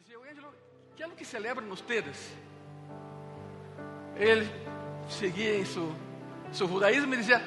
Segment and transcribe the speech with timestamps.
[0.00, 0.54] dizia, Ângelo,
[0.96, 2.32] que é o que celebram vocês?
[4.16, 4.48] Ele
[5.10, 5.94] seguia em seu,
[6.52, 7.42] seu judaísmo e dizia,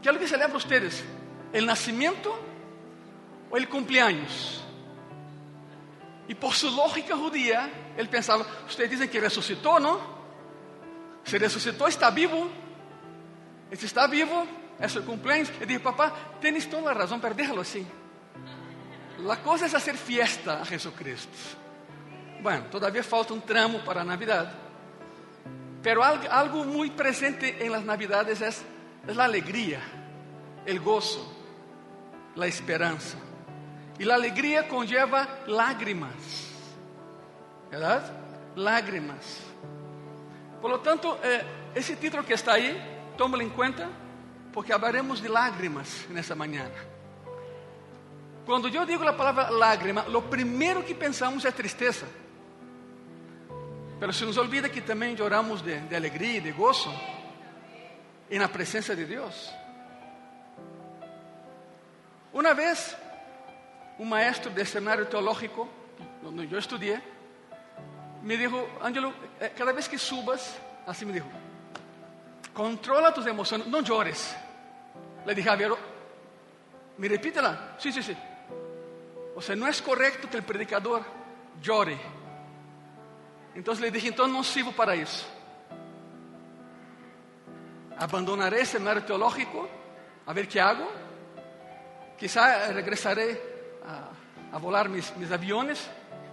[0.00, 1.02] que é o que celebram vocês?
[1.52, 2.30] O nascimento
[3.50, 4.62] ou o cumpleaños?
[6.28, 10.00] E por sua lógica judía, ele pensava, vocês dizem que ressuscitou, não?
[11.24, 12.48] Se ressuscitou, está vivo.
[13.74, 14.46] Se está vivo,
[14.78, 15.50] é seu cumpleaños.
[15.60, 17.84] Eu disse, papá, tens toda a razão, pero déjalo assim.
[19.28, 21.56] A coisa é fazer fiesta a Jesucristo.
[22.42, 24.52] Bueno, todavía falta um tramo para Navidad.
[25.82, 28.64] Pero algo, muy presente en las Navidades es,
[29.06, 29.80] es la alegría,
[30.66, 31.26] el gozo,
[32.36, 33.16] la esperanza.
[33.98, 36.12] Y la alegría conlleva lágrimas,
[37.70, 38.02] ¿verdad?
[38.56, 39.40] Lágrimas.
[40.60, 41.42] Por lo tanto, eh,
[41.74, 42.76] esse título que está aí,
[43.16, 43.88] tómalo em conta,
[44.52, 46.70] porque hablaremos de lágrimas nessa manhã.
[48.50, 52.04] Quando eu digo a palavra lágrima, o primeiro que pensamos é tristeza.
[54.00, 56.92] Pero se nos olvida que também lloramos de, de alegria e de gozo
[58.28, 59.54] e na presença de Deus.
[62.32, 62.96] Uma vez,
[64.00, 65.68] um maestro de cenário teológico,
[66.24, 66.98] onde eu estudei,
[68.20, 71.26] me disse, Ângelo, eh, cada vez que subas, assim me disse,
[72.52, 74.34] controla tus emoções, não llores.
[75.24, 75.78] Le dije a Vero,
[76.98, 77.76] me repítela.
[77.78, 78.16] Sí, sí, sí.
[79.34, 81.02] O sea, no es correcto que el predicador
[81.62, 81.98] llore.
[83.54, 85.26] Entonces le dije, entonces no sirvo para eso.
[87.98, 89.68] Abandonaré ese seminario teológico,
[90.26, 90.88] a ver qué hago.
[92.18, 93.40] Quizá regresaré
[93.86, 95.88] a, a volar mis, mis, aviones,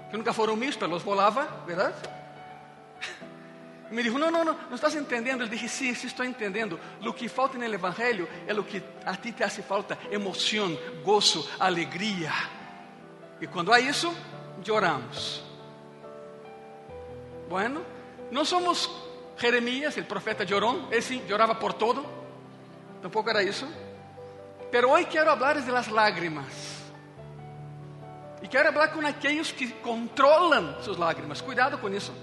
[0.10, 1.94] que nunca fueron míos, pero los volaba, ¿verdad?
[3.92, 5.44] Me dijo, não, não, não, não estás entendendo.
[5.44, 6.80] Eu dije, sim, sim, estou entendendo.
[7.02, 11.50] O que falta no Evangelho é o que a ti te hace falta: emoção, gozo,
[11.58, 12.34] alegria.
[13.40, 14.14] E quando há isso,
[14.64, 15.44] choramos.
[17.50, 17.82] Bueno,
[18.32, 18.90] não somos
[19.38, 22.06] Jeremias, o profeta llorón, esse llorava por todo.
[23.02, 23.68] Tampouco era isso.
[24.72, 26.78] Pero hoje quero falar de las lágrimas.
[28.42, 31.42] E quero falar com aqueles que controlam suas lágrimas.
[31.42, 32.14] Cuidado com isso.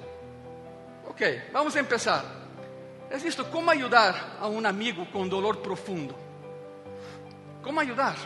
[1.07, 2.25] Ok, vamos começar.
[3.11, 6.15] É visto como ajudar a um amigo com dolor profundo?
[7.63, 8.17] Como ajudar?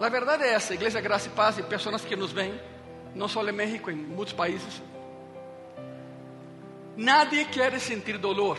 [0.00, 2.58] A verdade é essa, Igreja Graça e Paz e pessoas que nos veem,
[3.14, 4.82] não só em México, em muitos países.
[6.96, 8.58] Nadie quer sentir dolor.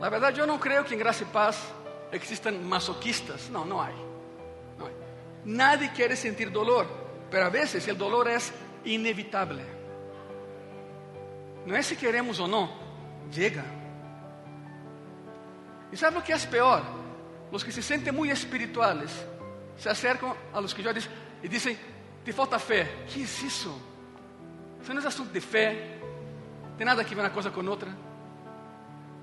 [0.00, 1.72] Na verdade, eu não creio que em Graça e Paz
[2.12, 3.48] existam masoquistas.
[3.50, 3.90] Não, não há.
[4.76, 4.90] Não há.
[5.44, 6.86] Nadie quer sentir dolor.
[7.30, 8.52] Pero a veces el dolor es
[8.84, 9.62] inevitable.
[11.64, 12.68] No es si queremos o no,
[13.30, 13.64] llega.
[15.92, 16.99] ¿Y sabe lo que es peor?
[17.50, 19.10] Los que se sienten muy espirituales
[19.76, 21.12] se acercan a los que dicen
[21.42, 21.78] y dicen,
[22.24, 23.04] te falta fe.
[23.12, 23.76] ¿Qué es eso?
[24.82, 25.98] Eso no es asunto de fe.
[26.62, 27.94] No tiene nada que ver una cosa con otra.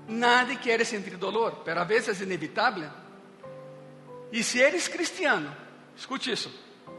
[0.08, 2.88] Nadie quiere sentir dolor, pero a veces es inevitable.
[4.32, 5.48] Y si eres cristiano,
[5.96, 6.50] escute isso.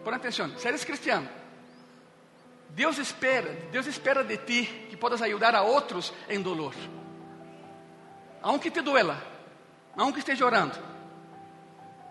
[0.03, 1.28] Põe atenção, se eres cristiano,
[2.69, 6.73] Deus espera, Deus espera de ti que possas ajudar a outros em dolor.
[8.41, 9.22] Aunque te duela,
[9.97, 10.78] aunque esteja orando.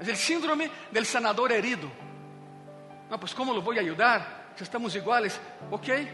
[0.00, 1.90] É o síndrome del sanador herido.
[3.10, 4.52] Não, pues como lo vou ajudar?
[4.56, 6.08] Se estamos iguales, ok.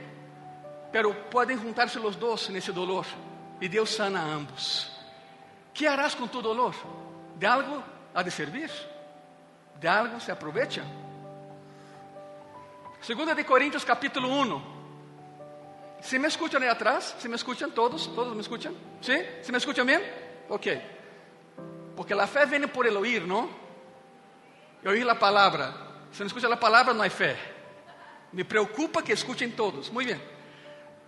[0.93, 3.07] Pero podem juntar-se os dois nesse dolor
[3.61, 4.91] e Deus sana a ambos.
[5.73, 6.75] Que harás com tu dolor?
[7.37, 7.83] De algo
[8.15, 8.71] há de servir?
[9.77, 10.85] De algo se aprovecha?
[13.01, 14.75] Segunda de Coríntios capítulo 1.
[16.01, 17.17] ¿Se me escuchan ahí atrás?
[17.19, 18.15] ¿Se me escuchan todos?
[18.15, 18.75] ¿Todos me escuchan?
[19.01, 19.15] ¿Sí?
[19.43, 20.03] ¿Se me escuchan bien?
[20.49, 20.67] Ok.
[21.97, 23.64] Porque la fe viene por el oír, ¿no?
[24.85, 25.75] Y oír la palabra.
[26.13, 27.37] Si no escucha la palabra, no hay fe.
[28.33, 29.93] Me preocupa que escuchen todos.
[29.95, 30.21] Bien.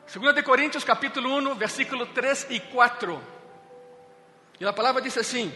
[0.06, 3.20] Segunda de Coríntios capítulo 1, versículo 3 y 4.
[4.59, 5.53] Y la palabra dice así: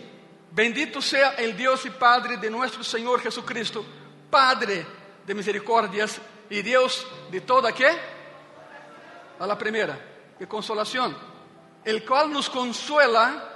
[0.50, 3.84] Bendito sea el Dios y Padre de nuestro Señor Jesucristo,
[4.28, 4.84] Padre
[5.24, 6.20] de misericórdias
[6.50, 7.88] e Deus de toda quê?
[9.38, 9.98] A la primeira,
[10.38, 11.14] de consolação,
[11.84, 13.48] el qual nos consuela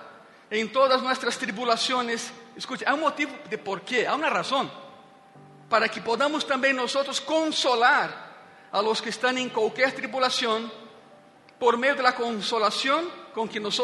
[0.51, 2.33] em todas nuestras tribulações.
[2.57, 4.71] Escute, há um motivo de por quê, há uma razão
[5.69, 8.33] para que podamos também nós consolar
[8.71, 10.71] a los que estão em qualquer tribulação
[11.59, 13.81] por meio da consolação com que nós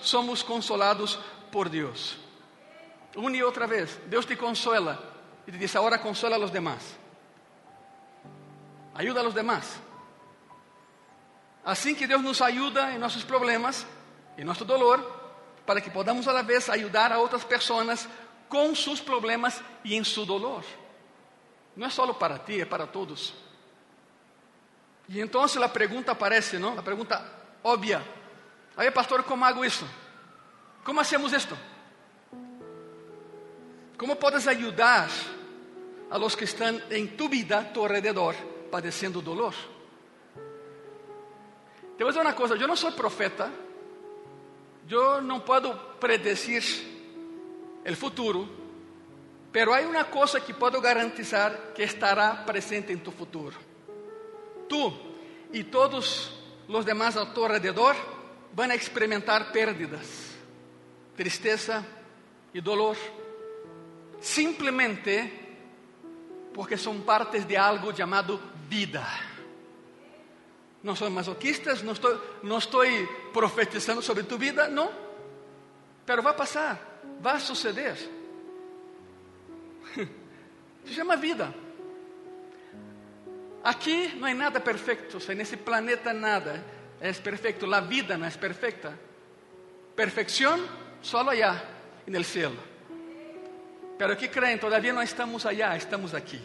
[0.00, 1.18] somos consolados
[1.50, 2.16] por Deus.
[3.16, 5.02] Uma e outra vez, Deus te consuela
[5.46, 6.96] e te diz: agora consola a los demás.
[8.94, 9.80] Ayuda a los demás.
[11.64, 13.86] Assim que Deus nos ajuda em nossos problemas,
[14.36, 15.21] em nosso dolor,
[15.66, 18.08] para que podamos a la vez ajudar a outras pessoas
[18.48, 20.64] com seus problemas e em seu dolor.
[21.74, 23.34] No es solo para ti, es para todos.
[25.08, 26.74] Y entonces la pregunta aparece, ¿no?
[26.74, 27.24] La pregunta
[27.62, 28.02] obvia.
[28.76, 29.86] Aí, pastor, como hago isso?
[30.84, 31.56] Como hacemos esto?
[33.96, 35.08] Como podes ajudar
[36.10, 38.34] a los que estão em tu vida, a tu alrededor,
[38.70, 39.54] padecendo dolor?
[41.96, 43.50] Te voy a dizer uma coisa, eu não sou profeta,
[44.90, 46.62] eu não posso predecir
[47.88, 48.48] o futuro,
[49.50, 53.56] pero há uma coisa que posso garantizar que estará presente em tu futuro.
[54.68, 54.92] Tu
[55.52, 56.32] e todos
[56.68, 57.94] os demás a tu alrededor
[58.52, 60.32] vão experimentar pérdidas,
[61.16, 61.86] tristeza
[62.54, 62.96] e dolor,
[64.20, 65.40] simplesmente
[66.54, 69.31] porque são partes de algo chamado vida.
[70.82, 72.82] Não sou masoquistas, não estou, não estou
[73.32, 74.92] profetizando sobre tu vida, não.
[76.04, 77.96] Pero vai passar, vai suceder.
[80.84, 81.54] Se chama vida.
[83.62, 86.64] Aqui não é nada perfeito, nesse planeta nada
[87.00, 88.98] é perfeito, a vida não é perfeita.
[89.94, 90.68] Perfeição
[91.00, 91.64] só allá,
[92.06, 92.52] no céu.
[93.98, 96.40] Pero que creem, todavía não estamos allá, estamos aqui.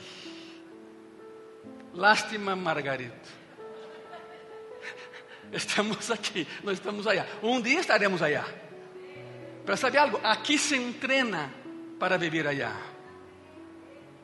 [1.93, 3.46] Lástima, Margarito.
[5.51, 7.25] Estamos aqui, não estamos allá.
[7.41, 8.45] Um dia estaremos allá.
[9.65, 10.19] Pero sabe algo?
[10.23, 11.51] Aqui se entrena
[11.99, 12.75] para viver allá.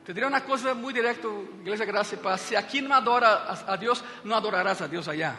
[0.06, 1.28] Te diré uma coisa muito direta,
[1.62, 2.42] Igreja Graça e Paz.
[2.42, 3.28] Se aqui não adora
[3.68, 5.36] a Deus, não adorarás a Deus allá.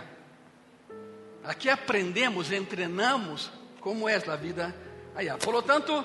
[1.44, 4.74] Aqui aprendemos, entrenamos como é a vida
[5.14, 5.36] allá.
[5.36, 6.04] Por lo tanto,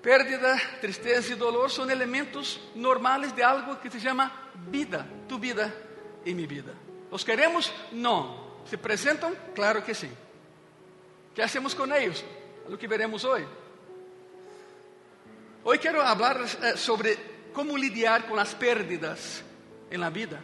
[0.00, 4.30] pérdida, tristeza e dolor são elementos normais de algo que se chama
[4.68, 5.74] vida, tu vida
[6.24, 6.72] e minha vida.
[7.10, 7.72] ¿Los queremos?
[7.90, 8.45] Não.
[8.68, 9.34] ¿Se apresentam?
[9.54, 10.10] Claro que sim.
[11.34, 12.24] ¿Qué hacemos eles?
[12.68, 13.46] É o que veremos hoje.
[15.62, 17.16] Hoje quero falar eh, sobre
[17.52, 19.44] como lidiar com as pérdidas
[19.90, 20.42] em la vida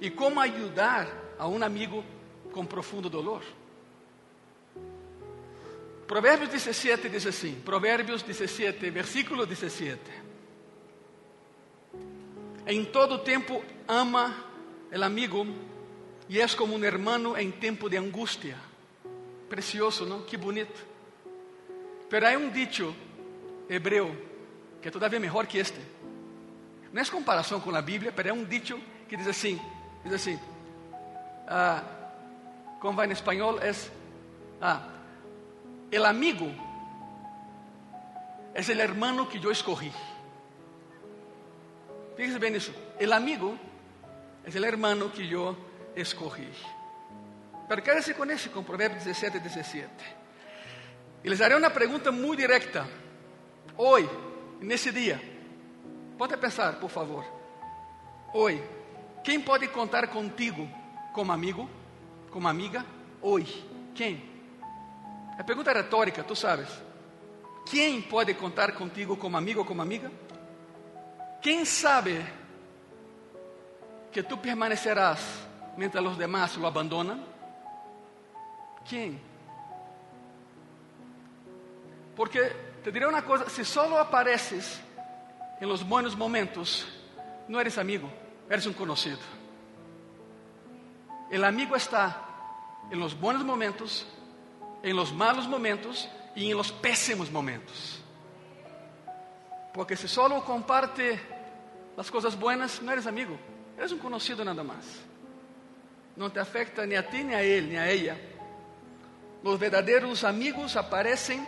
[0.00, 1.08] e como ajudar
[1.38, 2.04] a um amigo
[2.52, 3.42] com profundo dolor.
[6.06, 9.98] Provérbios 17 diz assim: Provérbios 17, versículo 17.
[12.66, 14.44] Em todo tempo ama
[14.90, 15.46] el amigo
[16.28, 18.56] e és como um hermano em tempo de angústia.
[19.48, 20.22] Precioso, não?
[20.22, 20.84] Que bonito.
[22.10, 22.94] Pero há um dicho
[23.68, 24.14] hebreu
[24.80, 25.80] que é todavia melhor que este.
[26.92, 29.60] Não é comparação com a Bíblia, pero é um dicho que diz assim,
[30.04, 30.38] diz assim,
[31.46, 31.82] ah,
[32.80, 33.72] como vai em espanhol, é,
[34.60, 34.88] ah,
[35.90, 36.50] el amigo
[38.54, 39.92] é el hermano que eu escorri.
[42.16, 42.72] Fíjese bem nisso.
[42.98, 43.58] El amigo
[44.44, 45.54] é el hermano que eu
[45.96, 46.48] escorri.
[47.68, 49.90] Pero quédese com esse, com Provérbios 17 e 17.
[51.24, 52.86] E les darei uma pergunta muito direta.
[53.76, 54.08] Hoje,
[54.60, 55.20] nesse dia,
[56.16, 57.24] pode pensar, por favor.
[58.32, 58.62] Hoje,
[59.24, 60.68] quem pode contar contigo
[61.12, 61.68] como amigo,
[62.30, 62.84] como amiga?
[63.20, 64.22] Hoje, quem?
[65.38, 66.68] A pergunta é retórica, tu sabes.
[67.66, 70.10] Quem pode contar contigo como amigo como amiga?
[71.42, 72.24] Quem sabe
[74.12, 75.45] que tu permanecerás
[75.76, 77.24] mientras los demás lo abandonan?
[78.88, 79.20] ¿Quién?
[82.16, 82.40] Porque
[82.82, 84.80] te diré una cosa, si solo apareces
[85.60, 86.86] en los buenos momentos,
[87.48, 88.08] no eres amigo,
[88.48, 89.18] eres un conocido.
[91.30, 92.22] El amigo está
[92.90, 94.06] en los buenos momentos,
[94.82, 98.00] en los malos momentos y en los pésimos momentos.
[99.74, 101.20] Porque si solo comparte
[101.96, 103.36] las cosas buenas, no eres amigo,
[103.76, 104.84] eres un conocido nada más.
[106.16, 108.18] Não te afeta nem a ti, nem a ele, nem a ela.
[109.42, 111.46] Os verdadeiros amigos aparecem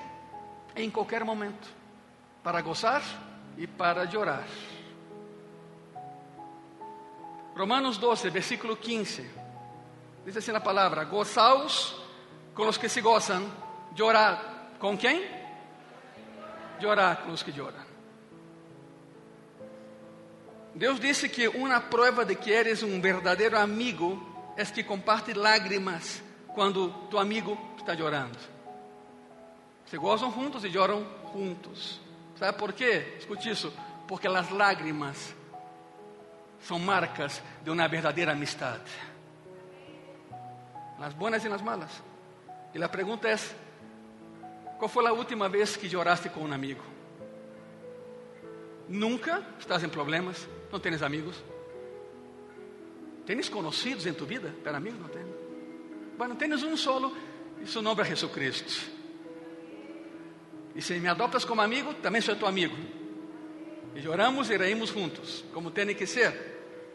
[0.77, 1.69] em qualquer momento
[2.43, 3.03] para gozar
[3.57, 4.47] e para chorar.
[7.57, 9.29] Romanos 12, versículo 15.
[10.25, 12.01] Diz assim a palavra: Gozaos
[12.55, 13.51] com os que se gozam,
[13.97, 15.29] llorar com quem?
[16.81, 17.89] Llorar com os que choram.
[20.75, 24.28] Deus disse que uma prova de que eres um verdadeiro amigo
[24.59, 26.21] é que comparte lágrimas
[26.53, 28.37] quando tu amigo está chorando.
[29.87, 32.01] Se gozam juntos e choram juntos.
[32.37, 33.15] Sabe por quê?
[33.21, 33.73] Escute isso.
[34.09, 35.33] Porque as lágrimas
[36.61, 38.91] são marcas de uma verdadeira amistade.
[40.99, 42.03] Nas boas e nas malas.
[42.75, 43.37] E a pergunta é:
[44.77, 46.83] qual foi a última vez que choraste com um amigo?
[48.89, 51.37] Nunca estás em problemas, não tens amigos.
[53.29, 54.51] ¿Tienes conocidos en tu vida?
[54.65, 55.35] Para mí no tienes.
[56.17, 57.13] Bueno, tienes un solo
[57.63, 58.73] y su nombre es Jesucristo.
[60.75, 62.73] Y si me adoptas como amigo, también soy tu amigo.
[63.95, 66.33] E lloramos e reímos juntos, como tem que ser.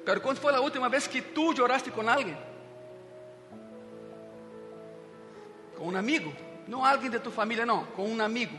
[0.04, 2.36] Pero quando foi a última vez que tu lloraste com alguém?
[5.78, 6.34] Com um amigo,
[6.68, 8.58] não alguém de tu família, não, com um amigo.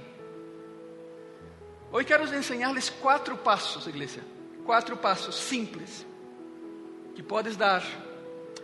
[1.91, 4.23] Hoje quero ensinar-lhes quatro passos, igreja.
[4.65, 6.07] Quatro passos simples
[7.15, 7.83] que podes dar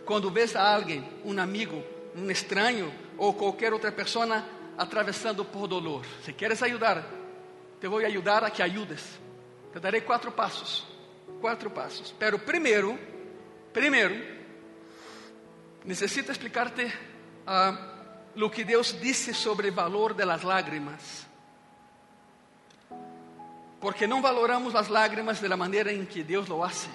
[0.05, 1.83] quando vês a alguém, um amigo,
[2.15, 4.43] um estranho ou qualquer outra pessoa
[4.77, 6.05] atravessando por dolor.
[6.23, 7.05] Se queres ajudar,
[7.79, 9.19] te vou ajudar a que ajudes.
[9.71, 10.85] Te darei quatro passos.
[11.39, 12.13] Quatro passos.
[12.17, 12.97] Pero primeiro,
[13.71, 14.15] primeiro,
[15.85, 17.77] necessito explicarte uh,
[18.35, 21.25] lo que Deus disse sobre o valor das lágrimas.
[23.79, 26.89] Porque não valoramos as lágrimas da maneira em que Deus lo hace.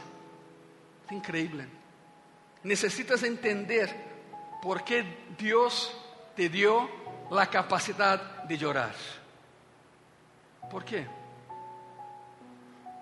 [1.11, 1.67] É incrível.
[2.63, 3.95] Necessitas entender
[4.61, 5.05] por que
[5.39, 5.93] Deus
[6.35, 6.89] te dio
[7.31, 8.95] la capacidad de llorar.
[10.71, 11.07] ¿Por qué?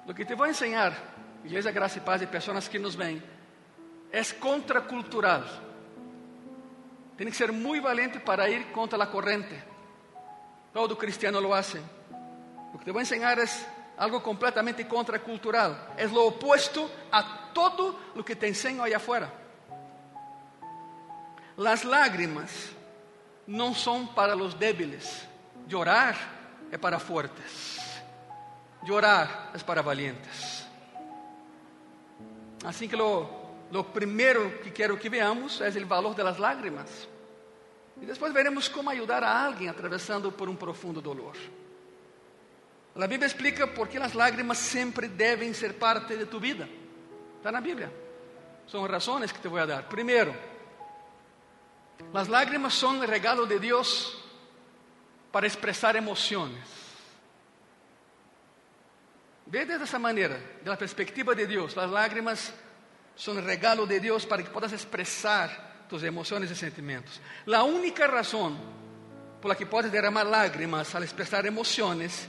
[0.06, 0.92] Lo que te voy a enseñar,
[1.44, 3.22] Iglesia Gracia y Paz y personas que nos ven,
[4.12, 5.44] es contracultural.
[7.16, 9.62] Tiene que ser muy valiente para ir contra la corriente.
[10.72, 11.80] Todo cristiano lo hace.
[12.72, 15.94] Lo que te voy a enseñar es algo completamente contracultural.
[15.96, 19.32] Es lo opuesto a todo lo que te enseño allá afuera.
[21.56, 22.50] Las lágrimas
[23.46, 25.26] não são para os débiles.
[25.68, 26.16] Llorar
[26.70, 28.02] é para fuertes.
[28.82, 30.66] Llorar é para valientes.
[32.64, 33.28] Assim que lo,
[33.70, 37.08] lo primeiro que quero que veamos é o valor das lágrimas.
[38.00, 41.36] E depois veremos como ajudar a alguém atravessando por um profundo dolor.
[42.96, 46.68] A Bíblia explica por que as lágrimas sempre devem ser parte de tu vida.
[47.44, 47.92] Está na Bíblia.
[48.66, 49.82] São razões que te vou dar.
[49.82, 50.34] Primeiro,
[52.10, 54.16] Las lágrimas son el regalo de Dios
[55.30, 56.64] para expresar emociones.
[59.44, 61.76] Ve de esa manera, de la perspectiva de Dios.
[61.76, 62.50] Las lágrimas
[63.14, 67.20] son el regalo de Dios para que puedas expresar tus emociones y sentimientos.
[67.44, 68.56] La única razón
[69.42, 72.26] por la que puedes derramar lágrimas al expresar emociones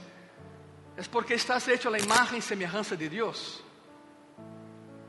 [0.94, 3.62] es porque estás hecho a la imagen y semejanza de Dios.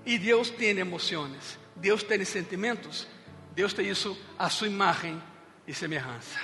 [0.07, 3.05] Y Dios tiene emociones, Dios tiene sentimientos.
[3.53, 5.21] Deus tem isso a sua imagem
[5.67, 6.39] e semelhança.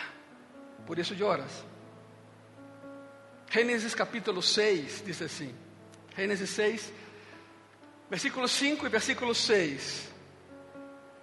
[0.85, 1.63] Por isso lloras.
[3.49, 5.55] Gênesis capítulo 6 diz assim:
[6.13, 6.91] Gênesis 6,
[8.09, 10.11] versículo 5 e versículo 6.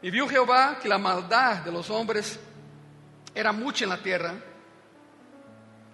[0.03, 2.39] E viu Jeová que a maldade de los hombres
[3.35, 4.43] era muita na terra,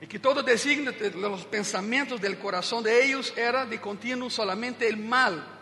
[0.01, 4.87] e que todo designio de los pensamientos del corazón de ellos era de continuo solamente
[4.87, 5.56] el mal.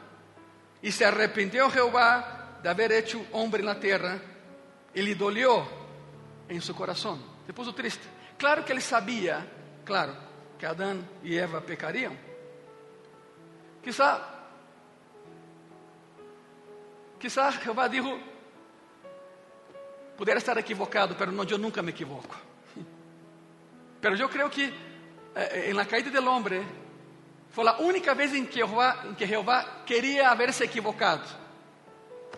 [0.84, 4.20] E se arrepintió Jehová de haber hecho hombre en la tierra
[4.92, 5.66] y le dolió
[6.46, 7.24] en su corazón.
[7.46, 8.04] Se puso triste.
[8.36, 9.46] Claro que ele sabia,
[9.82, 10.14] claro,
[10.58, 12.14] que Adão e Eva pecariam.
[13.82, 14.28] Quizá,
[17.18, 18.18] quizá Jeová dijo,
[20.18, 22.36] pudiera estar equivocado, pero no, yo nunca me equivoco.
[24.02, 26.83] Pero yo creo que eh, en la caída del hombre
[27.54, 31.22] fue la única vez en que Jehová, en que Jehová quería haberse equivocado.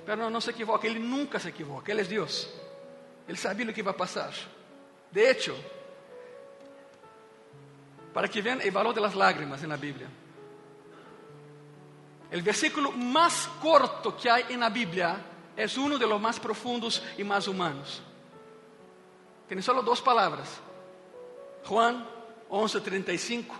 [0.04, 2.46] Pero não, não se equivoca, ele nunca se equivoca, ele é Deus.
[3.26, 4.30] Ele sabia o que vai passar.
[5.10, 5.56] De hecho,
[8.12, 10.08] para que vean o valor das lágrimas na Bíblia.
[12.30, 15.18] O versículo mais corto que há na Bíblia
[15.56, 18.02] é um de los profundos e mais humanos.
[19.48, 20.60] Tem só duas palavras.
[21.64, 22.06] Juan
[22.50, 23.54] 11:35,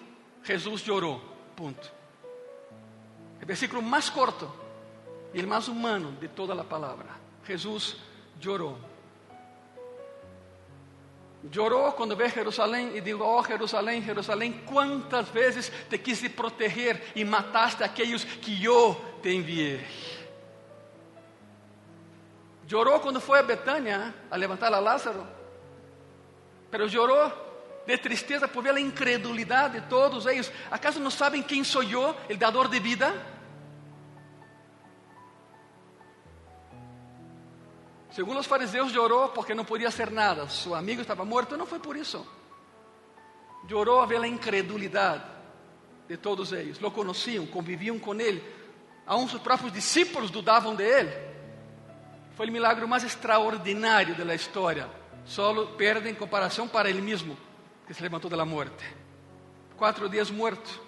[0.44, 1.35] Jesus chorou.
[1.56, 1.90] Ponto.
[3.42, 4.52] O versículo mais corto
[5.32, 7.08] e o mais humano de toda a palavra.
[7.44, 7.96] Jesus
[8.40, 8.78] chorou.
[11.52, 17.24] Chorou quando vê Jerusalém e digo: Oh Jerusalém, Jerusalém, quantas vezes te quise proteger e
[17.24, 19.86] mataste aqueles que eu te enviei.
[22.68, 25.24] Chorou quando foi a Betânia a levantar a Lázaro,
[26.70, 27.45] mas chorou
[27.86, 30.52] de tristeza por ver a incredulidade de todos eles.
[30.70, 33.14] ¿Acaso não sabem quem sou eu, o dador de vida?
[38.10, 40.48] Segundo os fariseus, chorou porque não podia ser nada.
[40.48, 41.56] Seu amigo estava morto.
[41.56, 42.26] Não foi por isso.
[43.68, 45.22] Chorou a ver a incredulidade
[46.08, 46.80] de todos eles.
[46.80, 48.42] Lo conheciam, conviviam com ele.
[49.06, 51.12] Aún seus próprios discípulos dudavam de ele.
[52.36, 54.88] Foi o milagre mais extraordinário da história.
[55.26, 57.36] Solo perde em comparação para ele mesmo,
[57.86, 58.84] que se levantou da morte.
[59.76, 60.80] Quatro dias morto,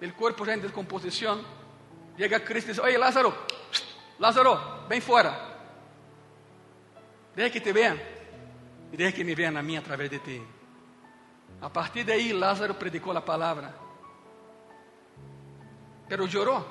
[0.00, 1.44] o corpo já em descomposição.
[2.16, 3.34] Chega Cristo e diz: Oi, Lázaro,
[4.18, 5.54] Lázaro, vem fora.
[7.34, 7.98] Deja que te vean
[8.92, 10.42] e deja que me vean a mim através de ti.
[11.60, 13.86] A partir de aí, Lázaro predicou a palavra.
[16.08, 16.64] pero lloró.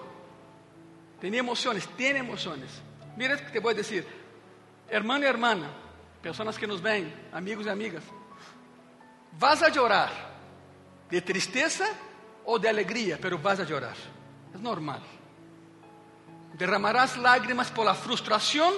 [1.19, 2.69] Tenía emociones, tiene emociones.
[3.15, 4.05] Mira que te voy a decir,
[4.89, 5.69] hermano y hermana,
[6.21, 8.03] personas que nos ven, amigos y amigas,
[9.39, 10.09] vas a llorar
[11.09, 11.85] de tristeza
[12.45, 13.95] o de alegría, pero vas a llorar.
[14.53, 15.01] Es normal.
[16.53, 18.73] Derramarás lágrimas por la frustración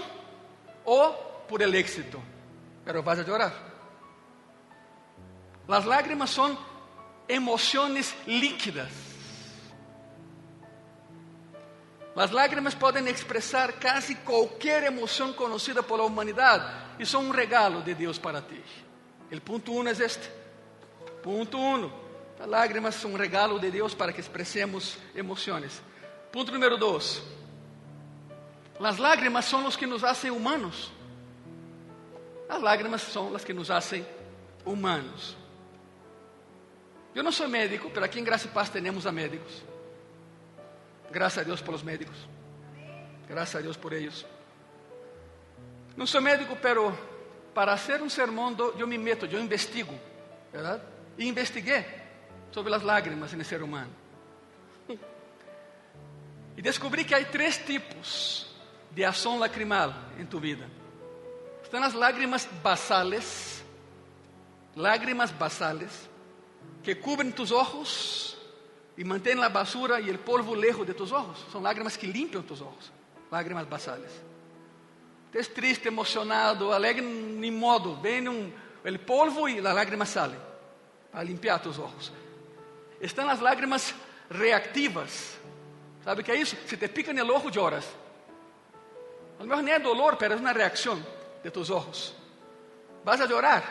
[0.86, 1.16] o
[1.48, 2.20] por el éxito,
[2.84, 3.54] pero vas a llorar.
[5.68, 6.58] Las lágrimas son
[7.28, 8.90] emociones líquidas.
[12.16, 17.82] Las lágrimas pueden expresar casi cualquier emoción conocida por la humanidad y son un regalo
[17.82, 18.60] de Dios para ti.
[19.30, 20.47] El punto uno es este.
[21.28, 21.92] Punto uno.
[22.40, 25.82] Las lágrimas son un regalo de Dios para que expresemos emociones.
[26.32, 27.22] Punto número dos.
[28.80, 30.90] Las lágrimas son los que nos hacen humanos.
[32.48, 34.08] Las lágrimas son las que nos hacen
[34.64, 35.36] humanos.
[37.14, 39.64] Yo no soy médico, pero aquí en Gracia y Paz tenemos a médicos.
[41.12, 42.16] Gracias a Dios por los médicos.
[43.28, 44.26] Gracias a Dios por ellos.
[45.98, 46.98] No soy médico, pero
[47.54, 49.92] para hacer un sermón yo me meto, yo investigo,
[50.54, 50.82] ¿verdad?
[51.18, 51.86] E investigué
[52.52, 53.90] sobre las lágrimas el ser humano.
[56.56, 58.56] Y descubrí que hay tres tipos
[58.96, 60.68] de acción lacrimal en tu vida.
[61.64, 63.62] Están las lágrimas basales,
[64.76, 66.10] lágrimas basales,
[66.84, 68.38] que cubren tus ojos
[68.96, 71.46] y mantén la basura y el polvo lejos de tus ojos.
[71.52, 72.92] Son lágrimas que limpian tus ojos,
[73.30, 74.12] lágrimas basales.
[75.32, 80.47] Estás triste, emocionado, alegre, ni modo, viene un, el polvo y la lágrima sale
[81.18, 82.12] para limpiar tus ojos.
[83.00, 83.92] Están las lágrimas
[84.30, 85.34] reactivas.
[86.04, 86.58] ¿Sabe qué es eso?
[86.68, 87.88] Si te pica el ojo, lloras.
[89.40, 91.04] A lo mejor no es dolor, pero es una reacción
[91.44, 92.16] de tus ojos.
[93.04, 93.64] Vas a llorar.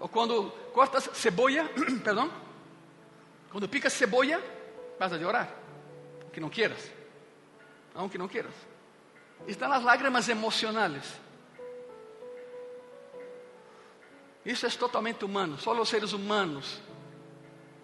[0.00, 1.66] O cuando cortas cebolla,
[2.04, 2.30] perdón,
[3.50, 4.38] cuando picas cebolla,
[4.98, 5.48] vas a llorar,
[6.20, 6.90] aunque no quieras,
[7.94, 8.52] aunque no quieras.
[9.46, 11.04] Están las lágrimas emocionales.
[14.44, 15.58] Isso é totalmente humano.
[15.58, 16.80] Só os seres humanos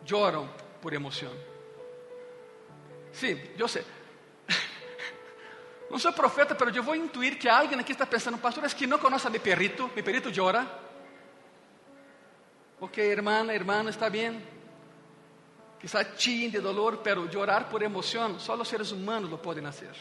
[0.06, 0.48] lloram
[0.80, 1.32] por emoção.
[3.12, 3.84] Sim, eu sei.
[5.90, 8.86] Não sou profeta, mas eu vou intuir que alguém aqui está pensando, pastor, é que
[8.86, 10.66] não conhece meu perrito, meu perrito llora.
[12.80, 14.42] Ok, irmã, irmã, está bem.
[15.80, 19.94] Quizá chillen de dolor, pero llorar por emoción, solo los seres humanos lo pueden hacer.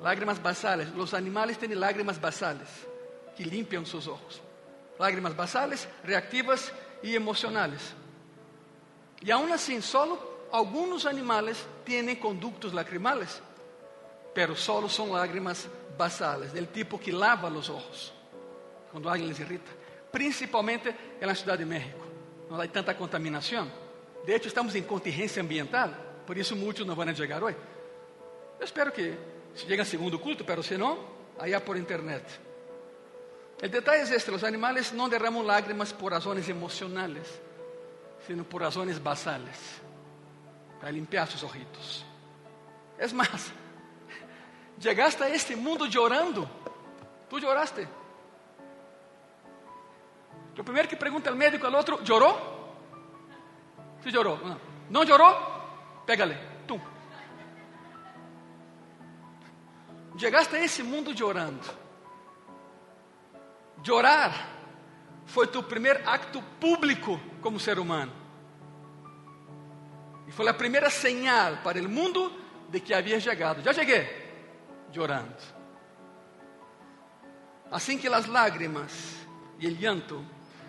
[0.00, 2.68] Lágrimas basales, los animales tienen lágrimas basales
[3.36, 4.42] que limpian sus ojos.
[4.98, 7.94] Lágrimas basales, reactivas y emocionales.
[9.20, 13.40] Y aún así, solo algunos animales tienen conductos lacrimales,
[14.34, 18.12] pero solo son lágrimas basales, del tipo que lava los ojos
[18.90, 19.70] cuando alguien les irrita.
[20.10, 22.04] Principalmente en la Ciudad de México,
[22.48, 23.70] no hay tanta contaminación.
[24.24, 25.94] De hecho, estamos em contingência ambiental,
[26.26, 27.56] por isso muitos não vão chegar hoje.
[28.58, 29.14] Eu espero que
[29.54, 30.98] cheguem ao segundo culto, mas se não,
[31.38, 32.24] aí por internet.
[33.62, 37.40] O detalhe é este: os animais não derramam lágrimas por razões emocionais,
[38.26, 39.80] sino por razões basales,
[40.78, 42.04] para limpar seus ojitos.
[42.98, 43.52] É mais,
[44.78, 46.48] chegaste a este mundo chorando,
[47.28, 47.88] tu choraste.
[50.58, 52.56] O primeiro que pergunta ao médico ao outro, ¿chorou?
[54.02, 54.38] Se llorou.
[54.38, 55.34] Não, não llorou?
[56.06, 56.36] Pégale.
[56.66, 56.80] Tum.
[60.16, 61.14] Chegaste a esse mundo
[63.86, 64.34] chorando.
[64.34, 64.56] Chorar
[65.26, 68.12] foi tu primeiro acto público como ser humano.
[70.26, 72.32] E foi a primeira señal para o mundo
[72.68, 73.62] de que havia chegado.
[73.62, 74.06] Já cheguei,
[74.92, 75.36] chorando.
[77.70, 78.92] Assim que as lágrimas
[79.58, 80.24] e o llanto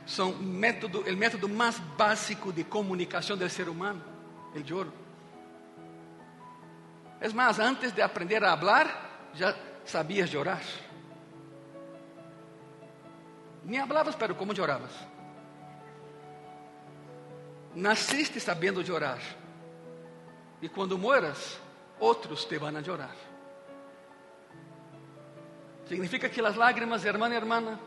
[0.05, 4.01] son método, el método más básico de comunicación del ser humano,
[4.55, 4.93] el lloro.
[7.19, 8.87] Es más, antes de aprender a hablar,
[9.33, 10.61] ya sabías llorar.
[13.67, 14.91] Ni hablabas, pero ¿cómo llorabas?
[17.75, 19.19] Naciste sabiendo llorar.
[20.61, 21.59] Y cuando mueras,
[21.99, 23.13] otros te van a llorar.
[25.85, 27.79] Significa que las lágrimas, hermana y hermana,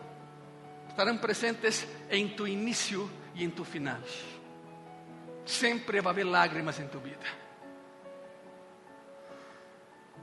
[0.87, 4.03] estarão presentes em tu início e em tu final.
[5.47, 7.27] Sempre vai haver lágrimas em tu vida.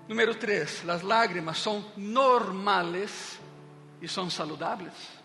[0.08, 3.40] Número 3, as lágrimas são normales
[4.00, 5.17] e são saludables.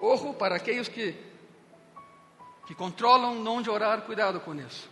[0.00, 1.14] Ojo para aqueles que,
[2.66, 4.90] que controlam não chorar, cuidado com isso.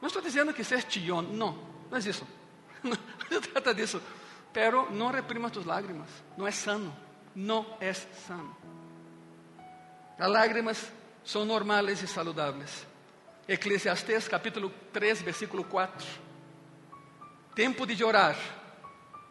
[0.00, 1.58] Não estou dizendo que seas chillón, não,
[1.90, 2.26] não é isso.
[2.82, 2.96] Não,
[3.30, 4.02] não trata disso.
[4.52, 8.56] Pero não reprima tus lágrimas, não é sano no es sano.
[10.18, 10.88] Las lágrimas
[11.24, 12.86] son normales y saludables.
[13.46, 16.06] Eclesiastés capítulo 3, versículo 4.
[17.54, 18.36] Tempo de chorar.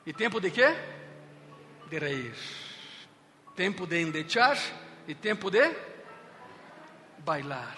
[0.05, 0.75] E tempo de quê?
[1.89, 2.35] De reír.
[3.55, 4.57] Tempo de endechar
[5.07, 5.61] e tempo de
[7.19, 7.77] bailar.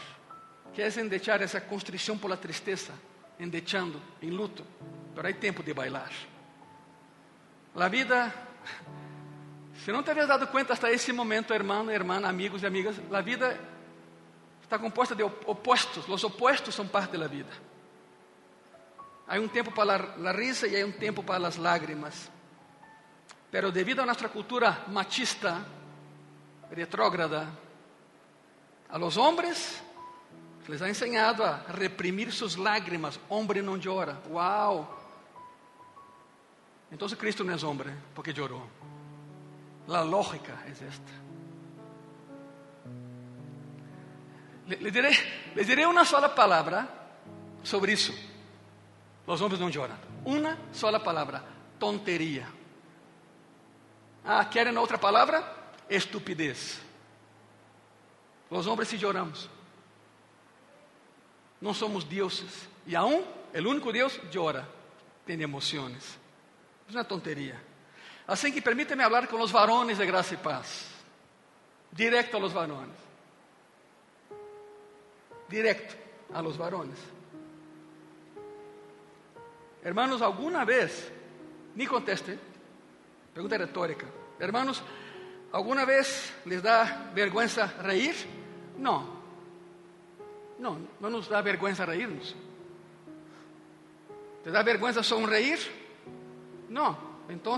[0.74, 2.94] Que é endechar essa constrição por la tristeza,
[3.40, 4.66] endechando, em luto.
[5.14, 6.12] Pero hay tempo de bailar.
[7.74, 8.34] La vida,
[9.84, 13.22] se não te habías dado conta hasta esse momento, hermano, hermana, amigos e amigas, la
[13.22, 13.60] vida
[14.62, 16.08] está composta de opostos.
[16.08, 17.52] Os opostos são parte da vida.
[19.28, 22.30] Há um tempo para a risa e há um tempo para as lágrimas.
[23.56, 25.64] Pero devido a nossa cultura machista,
[26.72, 27.48] retrógrada,
[28.90, 29.82] a los hombres
[30.66, 33.18] se les ha enseñado a reprimir sus lágrimas.
[33.30, 34.22] Hombre não llora.
[34.28, 34.86] Wow.
[36.92, 38.70] Então Cristo não é homem, porque chorou.
[39.88, 41.14] La lógica é esta.
[44.68, 45.12] Le, le, diré,
[45.56, 46.90] le diré uma sola palavra
[47.64, 48.14] sobre isso.
[49.26, 49.96] Os homens não choram.
[50.26, 51.42] Uma sola palavra:
[51.80, 52.55] tonteria.
[54.26, 55.44] Ah, querem outra palavra?
[55.88, 56.82] Estupidez.
[58.50, 59.50] Os homens se choramos.
[61.62, 62.68] Não somos deuses.
[62.88, 64.68] E aún, o único Deus chora.
[65.26, 66.18] Tem emoções.
[66.90, 67.62] É uma tonteria.
[68.28, 70.88] Assim que permíteme falar com os varones de graça e paz.
[71.92, 72.98] Direto a los varones.
[75.48, 75.96] Direto
[76.34, 76.98] a los varones.
[79.84, 81.12] Hermanos, alguma vez,
[81.76, 82.40] ni conteste,
[83.36, 84.08] pergunta retórica.
[84.40, 84.82] Hermanos,
[85.52, 88.16] alguma vez les dá vergüenza reír?
[88.78, 89.14] Não.
[90.58, 92.34] Não, não nos dá vergüenza reírnos.
[94.42, 95.60] ¿Te dá vergüenza sonreír?
[96.70, 96.98] Não.
[97.28, 97.58] Então,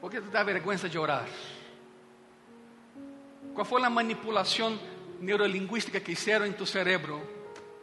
[0.00, 1.28] ¿por que te dá vergüenza llorar?
[3.54, 4.78] Qual foi a manipulação
[5.20, 7.20] neurolinguística que hicieron em tu cerebro,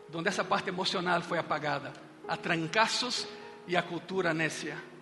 [0.09, 1.93] donde essa parte emocional foi apagada?
[2.27, 3.27] A trancazos
[3.67, 4.96] e a cultura necia.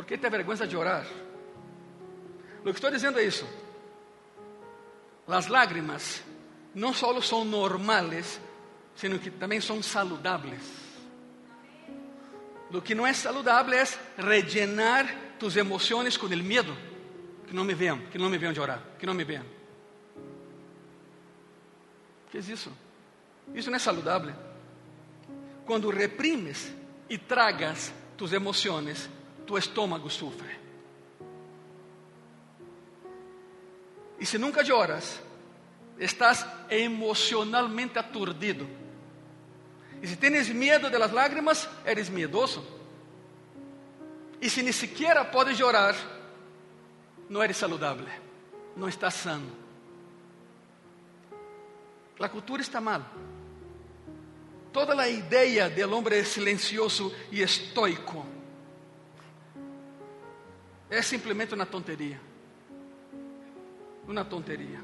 [0.00, 1.04] ¿Por que te avergüenza llorar?
[2.64, 3.46] Lo que estou dizendo é isso.
[5.28, 6.24] As lágrimas
[6.74, 8.40] não só são normales,
[8.94, 10.62] sino que também são saludables.
[12.70, 13.84] Lo que não é saludável é
[14.16, 16.74] rellenar tus emoções com o medo.
[17.46, 19.44] Que não me vejam, que não me vejam chorar, que não me vejam.
[22.26, 22.72] O que é isso?
[23.54, 24.34] Isso não é saludável.
[25.66, 26.74] Quando reprimes
[27.06, 29.10] e tragas tus emoções,
[29.50, 30.56] tu estômago sofre.
[34.16, 35.20] E se nunca choras,
[35.98, 38.68] estás emocionalmente aturdido.
[40.00, 42.64] E se tens medo de las lágrimas, eres miedoso.
[44.40, 45.96] E se nem sequer podes chorar,
[47.28, 48.06] não eres saludável,
[48.76, 49.50] não estás sano.
[52.20, 53.04] A cultura está mal.
[54.72, 58.38] Toda a ideia do homem silencioso e estoico
[60.90, 62.20] é simplesmente uma tonteria.
[64.06, 64.80] Uma tonteria.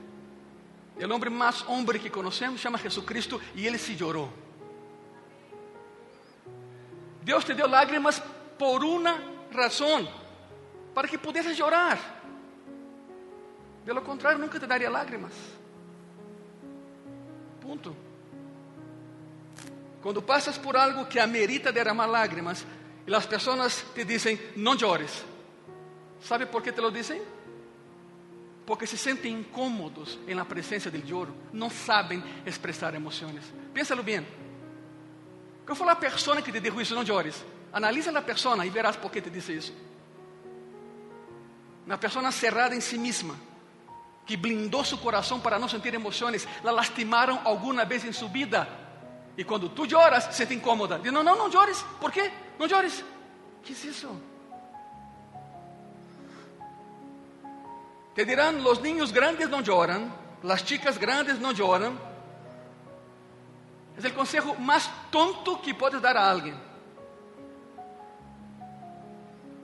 [0.97, 4.33] O homem mais homem que conhecemos chama Jesucristo e ele se chorou.
[7.23, 8.23] Deus te deu lágrimas
[8.57, 9.21] por uma
[9.53, 10.09] razão,
[10.95, 11.99] para que pudesse chorar.
[13.85, 15.33] Pelo contrário, nunca te daria lágrimas.
[17.61, 17.97] Ponto.
[20.01, 22.65] Quando passas por algo que amerita derramar lágrimas,
[23.07, 25.25] e as pessoas te dizem, não chores.
[26.21, 27.23] ¿Sabe por que te lo dizem?
[28.67, 33.45] Porque se sentem incômodos em la presença del lloro, não sabem expressar emoções.
[33.73, 34.27] Piénsalo bem.
[35.65, 36.95] Qual foi a pessoa que te dijo isso?
[36.95, 37.45] Não chores.
[37.73, 39.73] Analisa a pessoa e verás por que te disse isso.
[41.87, 43.37] Uma pessoa cerrada em si mesma,
[44.25, 48.69] que blindou seu coração para não sentir emoções, la lastimaram alguma vez em sua vida.
[49.37, 50.99] E quando tu choras, se te incomoda.
[50.99, 51.85] Diz: Não, não, não chores.
[52.01, 52.33] Por quê?
[52.59, 53.05] Não chores.
[53.61, 54.21] O que é isso?
[58.17, 60.11] Te dirão: Os niños grandes não choram,
[60.43, 62.01] as chicas grandes não choram.
[64.03, 66.55] É o consejo mais tonto que puedes dar a alguém.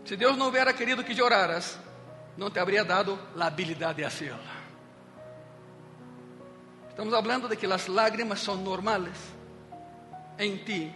[0.04, 1.78] Se Deus não hubiera querido que lloraras,
[2.36, 4.40] não te habría dado a habilidade de hacerlo.
[6.90, 9.16] Estamos falando de que as lágrimas são normales
[10.38, 10.94] em ti,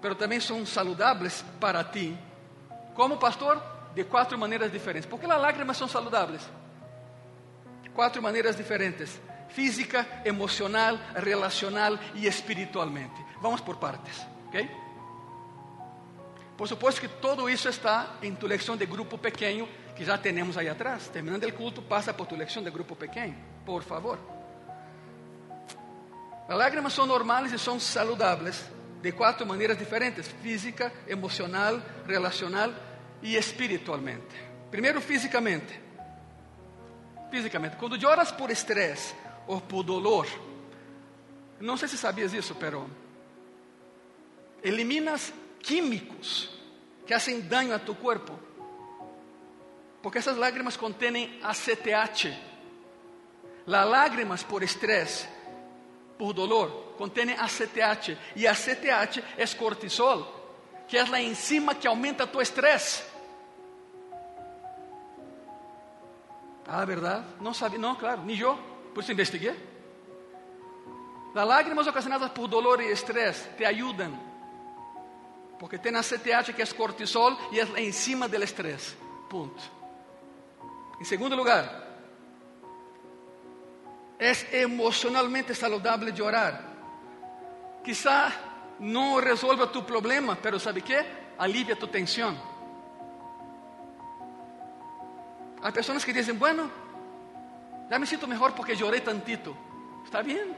[0.00, 2.16] pero também são saludables para ti.
[2.94, 3.62] Como pastor,
[3.94, 5.08] de quatro maneiras diferentes.
[5.08, 6.42] Por que as lágrimas são saludables?
[7.96, 13.24] Quatro maneiras diferentes: física, emocional, relacional e espiritualmente.
[13.40, 14.70] Vamos por partes, ¿ok?
[16.56, 20.58] Por supuesto que todo isso está em tu lecção de grupo pequeno que já temos
[20.58, 21.08] aí atrás.
[21.08, 24.18] Terminando o culto, passa por tu lecção de grupo pequeno, por favor.
[26.48, 28.64] As lágrimas são normais e são saludáveis
[29.02, 32.72] de quatro maneiras diferentes: física, emocional, relacional
[33.22, 34.36] e espiritualmente.
[34.70, 35.85] Primeiro, fisicamente.
[37.36, 39.14] Fisicamente, quando choras por estresse
[39.46, 40.26] ou por dolor,
[41.60, 42.88] não sei se sabias isso, pero
[44.62, 46.48] eliminas químicos
[47.06, 48.32] que hacen daño a tu cuerpo.
[50.02, 52.32] Porque essas lágrimas contêm ACTH.
[53.66, 55.28] Las lágrimas por estrés,
[56.16, 58.16] por dolor, contêm ACTH.
[58.34, 60.24] E ACTH é cortisol,
[60.88, 63.02] que é a enzima que aumenta tu estresse.
[66.66, 67.24] Ah, verdade?
[67.40, 68.58] Não sabia, não, claro, nem eu,
[68.92, 69.54] por isso investiguei.
[71.34, 74.26] As lágrimas ocasionadas por dolor e estresse te ajudam
[75.58, 78.96] porque tem a CTH que é cortisol e é em cima do estresse.
[79.28, 79.62] Ponto.
[81.00, 81.84] Em segundo lugar,
[84.18, 86.62] é emocionalmente saudável orar.
[87.84, 88.32] Quizá
[88.78, 91.04] não resolva tu problema, pero sabe que?
[91.38, 92.36] Alivia tu tensão.
[95.66, 96.70] Há pessoas que dizem, bueno,
[97.90, 99.56] já me sinto melhor porque chorei tantito.
[100.04, 100.54] Está bem,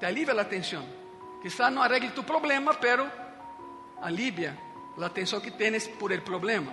[0.00, 0.84] te alivia a tensão.
[1.40, 3.08] Quizá não arregle tu problema, pero
[4.00, 4.58] alivia
[5.00, 6.72] a tensão que tens por el problema.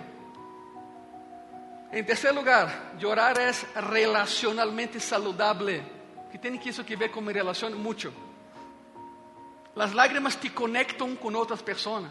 [1.92, 5.84] Em terceiro lugar, llorar é relacionalmente saludable,
[6.32, 8.12] que tem que isso que ver com relação muito.
[9.76, 12.10] As lágrimas te conectam com outras pessoas.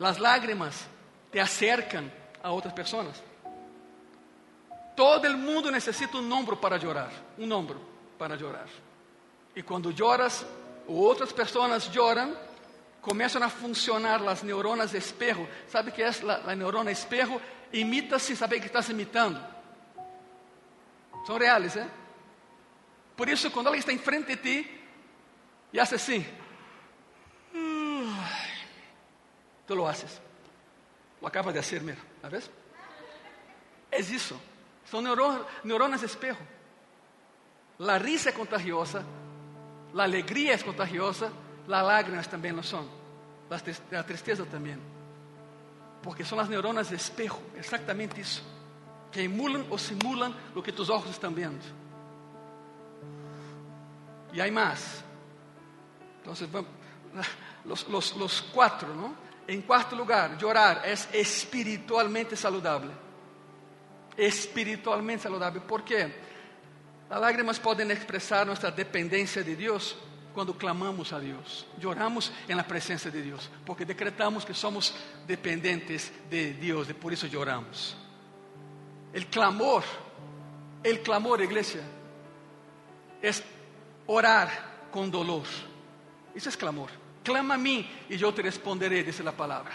[0.00, 0.88] As lágrimas
[1.30, 2.10] te acercam
[2.46, 3.20] a outras pessoas.
[4.94, 7.84] Todo mundo necessita um ombro para llorar, um ombro
[8.16, 8.68] para llorar.
[9.54, 10.46] E quando lloras,
[10.86, 12.36] outras pessoas choram,
[13.02, 15.46] começam a funcionar as neuronas espejo.
[15.66, 17.40] ¿Sabe que é a, a neurona espejo?
[17.72, 19.44] Imita sem saber que estás imitando.
[21.26, 21.90] São reais, ¿eh?
[23.16, 24.80] Por isso, quando ela está em frente de ti
[25.72, 26.24] e hace assim,
[29.66, 30.25] tu lo haces.
[31.26, 32.48] Lo acabas de hacer, mira, ¿la ves?
[33.90, 34.40] É isso.
[34.84, 35.02] São
[35.64, 36.38] neuronas espejo.
[37.80, 39.04] La risa é contagiosa,
[39.92, 41.32] la alegria é contagiosa,
[41.66, 42.88] las lágrimas também lo son,
[43.50, 44.78] la tristeza também,
[46.00, 48.44] porque são as neuronas espejo, exactamente isso,
[49.10, 51.64] que emulam ou simulam o que tus ojos estão vendo.
[54.32, 55.02] E há mais.
[56.20, 56.70] Então, vamos,
[57.64, 59.25] los, los, los quatro, não?
[59.48, 62.90] Em quarto lugar, llorar é espiritualmente saudável.
[64.18, 65.60] Espiritualmente saudável.
[65.62, 66.10] Por quê?
[67.08, 69.96] As lágrimas podem expressar nossa dependência de Deus
[70.36, 74.92] quando clamamos a Deus, lloramos na presença de Deus, porque decretamos que somos
[75.26, 77.96] dependentes de Deus, e por isso lloramos.
[79.14, 79.82] El clamor,
[80.84, 81.82] el clamor, igreja,
[83.22, 83.30] é
[84.06, 85.46] orar com dolor.
[86.34, 86.90] Isso é clamor.
[87.26, 89.72] Clama a mim e eu te responderé, diz a palavra.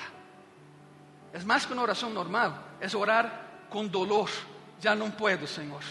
[1.34, 4.32] É mais que uma oração normal, é orar com dolor.
[4.80, 5.84] Já não puedo, Senhor.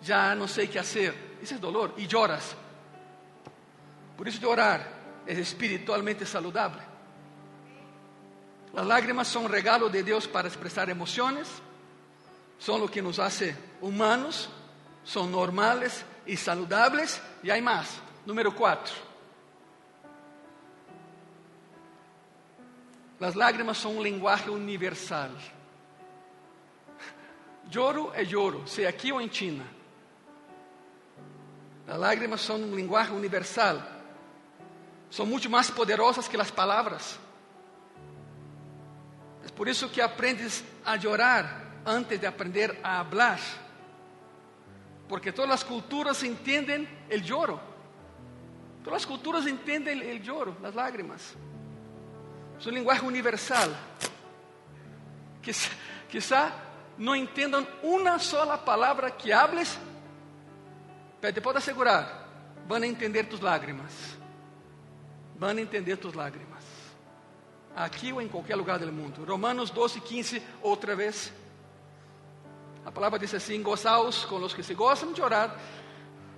[0.00, 1.38] Já não sei o que fazer.
[1.42, 1.92] Isso é dolor.
[1.96, 2.56] E lloras.
[4.16, 4.88] Por isso, de orar
[5.26, 6.80] é espiritualmente saudável.
[8.72, 11.60] As lágrimas são um regalo de Deus para expressar emoções,
[12.56, 14.48] são o que nos hace humanos,
[15.04, 18.00] são normales e saludables, e há mais.
[18.24, 19.11] Número 4.
[23.22, 25.30] As lágrimas são um linguagem universal.
[27.72, 29.64] Lloro é lloro, seja aqui ou em China.
[31.86, 33.80] As lágrimas são um linguagem universal
[35.12, 37.20] são muito mais poderosas que as palavras.
[39.44, 43.38] É por isso que aprendes a chorar antes de aprender a falar.
[45.06, 47.60] Porque todas as culturas entendem o choro.
[48.82, 51.36] Todas as culturas entendem o choro, as lágrimas.
[52.64, 53.68] É uma linguagem universal.
[56.08, 56.52] Quizá
[56.96, 59.78] não entendam uma sola palavra que hables,
[61.20, 62.28] mas te posso assegurar,
[62.66, 64.22] vão entender tus lágrimas
[65.42, 66.62] van a entender tus lágrimas.
[67.74, 69.24] Aqui ou em qualquer lugar do mundo.
[69.24, 71.32] Romanos 12, 15, outra vez.
[72.84, 75.58] A palavra diz assim: gozaos com os que se gozam de orar,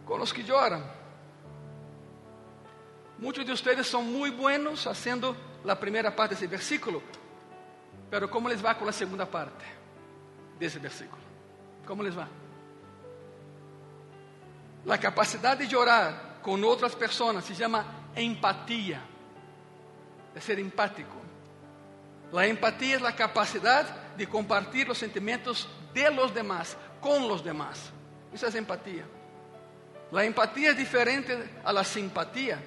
[0.06, 0.82] com os que choram.
[3.18, 5.36] Muitos de vocês são muito buenos fazendo
[5.72, 7.02] a primeira parte desse versículo,
[8.10, 9.64] pero como les va com a segunda parte
[10.58, 11.22] desse versículo?
[11.86, 12.28] Como les va?
[14.88, 19.02] A capacidade de orar com outras pessoas se chama empatia,
[20.34, 21.16] de ser empático.
[22.32, 27.92] La empatía es la capacidad de compartir los sentimientos de los demás con los demás.
[28.32, 29.06] Isso é empatia.
[30.12, 31.32] A empatia é diferente
[31.64, 32.62] a la simpatía.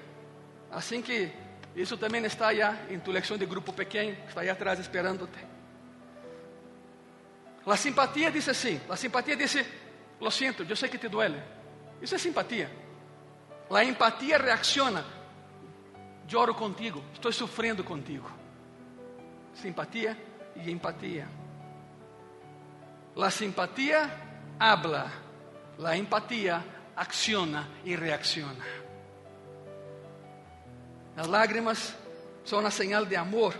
[0.71, 1.31] Assim que
[1.77, 5.37] isso também está já em tu lección de grupo pequeno, está aí atrás esperándote.
[7.67, 9.63] A simpatia diz assim: a simpatia diz,
[10.19, 11.39] lo siento, eu sei que te duele.
[12.01, 12.71] Isso é simpatia.
[13.69, 15.05] A empatia reacciona,
[16.27, 18.27] lloro contigo, estou sofrendo contigo.
[19.53, 20.17] Simpatia
[20.55, 21.27] e empatia.
[23.15, 24.09] La simpatia
[24.57, 25.11] habla,
[25.77, 26.63] la empatia
[26.95, 28.86] acciona e reacciona.
[31.17, 31.95] As lágrimas
[32.45, 33.59] são uma señal de amor,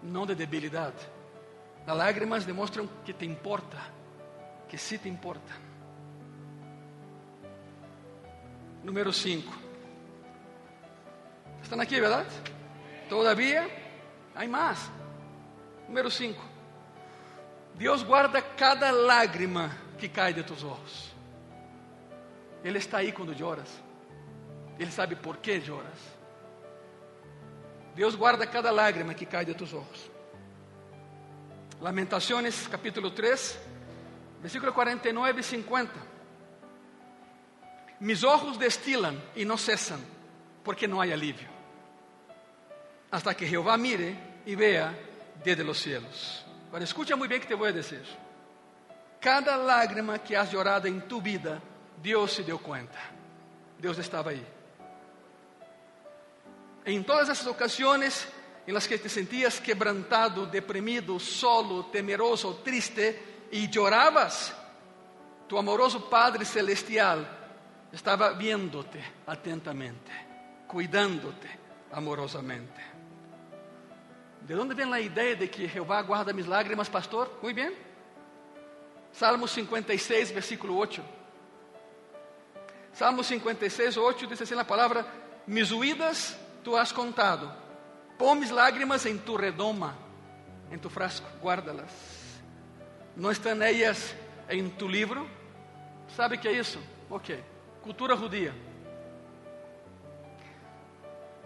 [0.00, 1.04] não de debilidade.
[1.84, 3.76] As lágrimas demonstram que te importa,
[4.68, 5.52] que sí te importa.
[8.84, 9.52] Número 5.
[11.60, 12.30] Estão aqui, verdade?
[13.08, 13.68] Todavia,
[14.32, 14.88] há mais.
[15.88, 16.40] Número 5.
[17.74, 21.12] Deus guarda cada lágrima que cai de tus olhos.
[22.62, 23.85] Ele está aí quando choras.
[24.78, 26.16] Ele sabe por que choras.
[27.94, 30.10] Deus guarda cada lágrima que cai de tus olhos.
[31.80, 33.58] Lamentações, capítulo 3,
[34.40, 35.92] versículo 49 e 50.
[38.00, 39.98] Mis ojos destilan e não cessam,
[40.62, 41.48] porque não há alívio.
[43.10, 44.94] Hasta que Jehová mire e vea
[45.42, 46.44] desde los cielos.
[46.68, 48.04] Agora escucha muito bem o que te vou dizer.
[49.20, 51.62] Cada lágrima que has llorado em tu vida,
[51.98, 52.98] Deus se deu conta.
[53.78, 54.55] Deus estava aí.
[56.86, 58.28] Em todas essas ocasiões
[58.64, 63.18] em las que te sentías quebrantado, deprimido, solo, temeroso, triste
[63.50, 64.54] e llorabas,
[65.48, 67.26] tu amoroso Padre Celestial
[67.92, 70.12] estava viéndote atentamente,
[70.68, 71.48] cuidándote
[71.90, 72.96] amorosamente.
[74.42, 77.40] ¿De onde vem a ideia de que Jeová guarda mis lágrimas, pastor?
[77.42, 77.76] Muito bem.
[79.12, 81.02] Salmo 56, versículo 8.
[82.92, 85.04] Salmo 56, 8 diz assim a palavra:
[85.48, 87.48] Mis huidas tu has contado,
[88.18, 89.96] pon mis lágrimas em tu redoma,
[90.68, 91.92] em tu frasco, guárdalas.
[93.14, 94.16] Não estão elas
[94.50, 95.30] em tu livro?
[96.16, 96.82] Sabe que é isso?
[97.08, 97.40] Ok.
[97.82, 98.52] Cultura judia.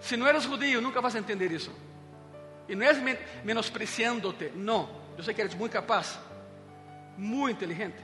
[0.00, 1.70] Se não eres judío, nunca vas a entender isso.
[2.66, 4.88] E não é menospreciando-te, não.
[5.18, 6.18] Eu sei que eres muito capaz,
[7.18, 7.98] muito inteligente.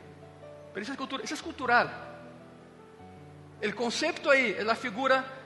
[0.74, 1.88] Mas isso é, cultura, isso é cultural.
[3.62, 5.45] O conceito aí é a figura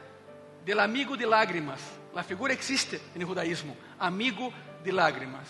[0.65, 1.81] do amigo de lágrimas.
[2.15, 5.49] A figura existe no judaísmo, amigo de lágrimas.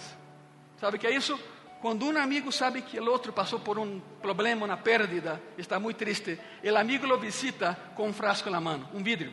[0.78, 1.38] ¿Sabe que é isso?
[1.80, 5.96] Quando um amigo sabe que o outro passou por um problema, uma pérdida, está muito
[5.96, 9.32] triste, o amigo lo visita com um frasco na mão, um vidro,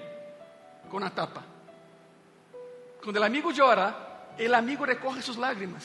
[0.90, 1.44] com uma tapa.
[3.04, 3.94] Quando o amigo chora,
[4.40, 5.84] o amigo recorre suas lágrimas.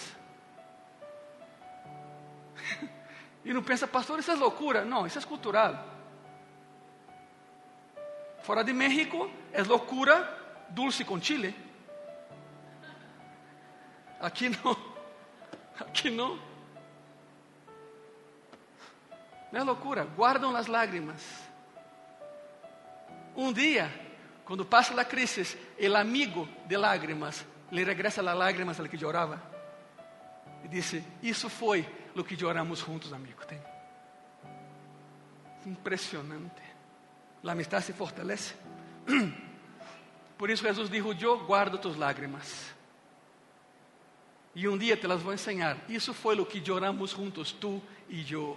[3.45, 4.85] e não pensa, pastor, isso é loucura.
[4.85, 5.85] Não, isso é cultural.
[8.43, 10.39] Fora de México, é loucura
[10.71, 11.55] dulce com chile.
[14.21, 14.77] Aqui não.
[15.81, 16.39] Aqui não.
[19.51, 20.05] Não é loucura.
[20.05, 21.23] Guardam as lágrimas.
[23.37, 23.93] Um dia,
[24.45, 29.41] quando passa a crise, o amigo de lágrimas le regressa as lágrimas al que chorava
[30.65, 33.43] e disse: Isso foi o que choramos juntos, amigo.
[35.67, 36.63] Impressionante.
[37.45, 38.55] A amistade se fortalece.
[40.39, 42.73] Por isso Jesus dijo: Eu guardo tus lágrimas.
[44.55, 45.79] E um dia te las vou ensinar.
[45.89, 48.57] Isso foi o que choramos juntos, tu e eu.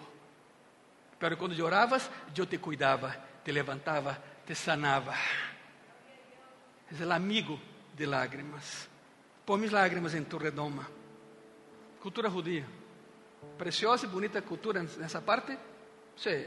[1.17, 5.13] Pero quando lloravas, eu te cuidava, te levantava, te sanava.
[6.91, 7.60] É o amigo
[7.95, 8.89] de lágrimas.
[9.45, 10.86] Põe mis lágrimas em tu redoma.
[12.01, 12.67] Cultura judia.
[13.58, 15.58] Preciosa e bonita cultura nessa parte.
[16.17, 16.45] Sim.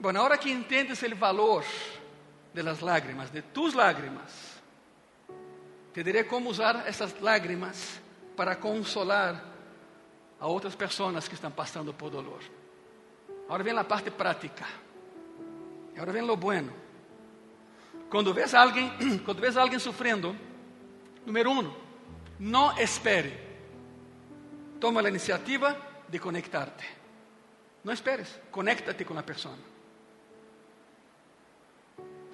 [0.00, 1.64] Bom, na hora que entendes o valor
[2.56, 4.32] de las lágrimas, de tus lágrimas,
[5.92, 8.00] te diré como usar essas lágrimas
[8.34, 9.44] para consolar
[10.40, 12.40] a outras pessoas que estão passando por dolor.
[13.44, 14.64] Agora vem a parte prática.
[15.94, 16.72] Agora vem lo bueno.
[18.08, 18.90] Quando vês alguém,
[19.22, 20.34] quando vês alguém sofrendo,
[21.26, 21.70] número um,
[22.38, 23.38] não espere.
[24.80, 25.76] Toma a iniciativa
[26.08, 26.88] de conectarte.
[27.84, 29.75] Não esperes, conéctate com a pessoa.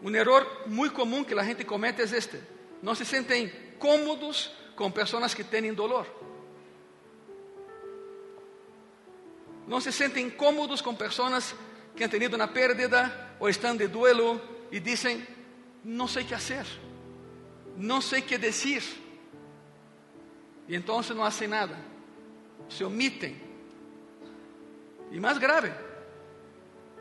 [0.02, 2.40] Um erro muito comum que a gente comete é este:
[2.82, 6.06] não se sentem cômodos com pessoas que têm dolor.
[9.66, 11.54] Não se sentem cômodos com pessoas
[11.94, 14.40] que han tenido uma pérdida ou estão de duelo
[14.72, 15.26] e dizem:
[15.84, 16.66] não sei o que fazer,
[17.76, 18.82] não sei o que dizer.
[20.68, 21.76] y entonces no hacen nada,
[22.68, 23.40] se omiten.
[25.10, 25.72] Y más grave,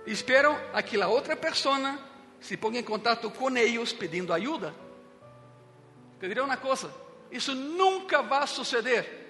[0.05, 1.97] esperam a que a outra pessoa
[2.41, 4.73] se ponga em contato com eles pedindo ajuda.
[6.19, 6.93] Te diré uma coisa:
[7.31, 9.21] isso nunca vai suceder.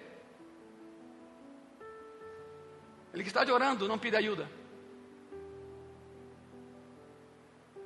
[3.14, 4.50] Ele que está orando não pede ajuda.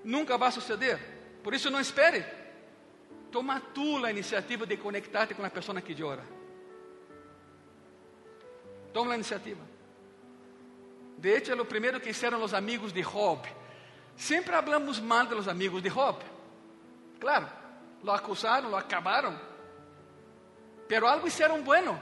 [0.04, 1.00] Nunca vai suceder.
[1.44, 2.24] Por isso não espere.
[3.32, 6.24] Toma tu a iniciativa de conectar-te com a pessoa que ora.
[8.94, 9.62] Toma a iniciativa.
[11.18, 13.65] De hecho, é o primeiro que fizeram os amigos de Job.
[14.18, 16.18] Sempre hablamos mal de los amigos de Job.
[17.20, 17.48] Claro,
[18.04, 19.38] lo acusaram, lo acabaram.
[20.88, 22.00] Pero algo hicieron bueno.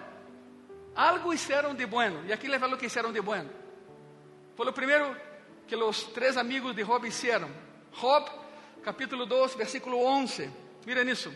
[0.95, 2.23] Algo hicieron de bueno.
[2.27, 3.49] E aqui leva o que hicieron de bueno.
[4.55, 5.15] Foi o primeiro
[5.67, 7.49] que os três amigos de Job hicieron.
[7.91, 8.29] Job,
[8.83, 10.49] capítulo 2, versículo 11.
[10.85, 11.33] Miren isso.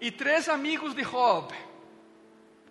[0.00, 1.52] E três amigos de Job,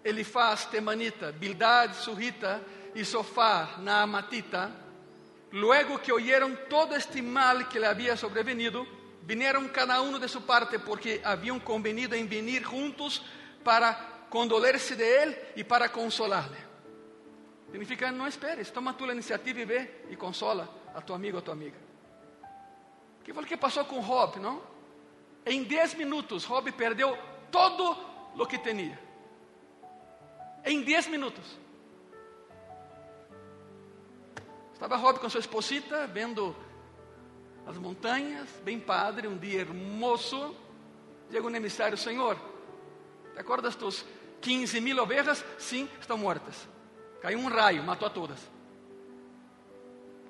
[0.03, 2.63] Elifaz, Temanita, Bildad, Surrita
[2.95, 4.71] e Sofá, Naamatita,
[5.51, 8.85] luego que oyeron todo este mal que le había sobrevenido,
[9.23, 13.23] vinieron cada uno de su parte porque habían convenido en venir juntos
[13.63, 16.57] para condolerse de él y para consolarle.
[17.71, 21.41] Significa, não esperes, toma tu a iniciativa e vê e consola a tu amigo ou
[21.41, 21.77] a tua amiga.
[23.23, 24.61] Que foi o que passou com Job, não?
[25.45, 27.17] Em 10 minutos, Job perdeu
[27.51, 27.97] todo
[28.37, 28.97] o que tinha.
[30.63, 31.66] Em 10 minutos.
[34.77, 36.55] Estava Job com sua esposita, vendo
[37.65, 40.55] as montanhas, bem padre, um dia hermoso.
[41.31, 42.37] Chega um emissário, Senhor,
[43.33, 44.05] te acordas tus
[44.39, 45.43] 15 mil ovejas?
[45.57, 46.69] Sim, estão mortas.
[47.23, 48.39] Caiu um raio, matou a todas.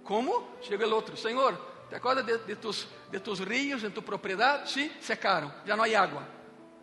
[0.06, 0.48] Como?
[0.62, 4.72] Chega o outro, Senhor, te acordas de, de, tus, de tus rios em tu propriedade?
[4.72, 6.26] Sim, secaram, já não há água.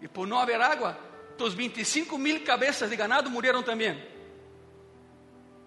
[0.03, 0.99] E por não haver água,
[1.39, 4.14] tus 25 mil cabeças de ganado morreram também.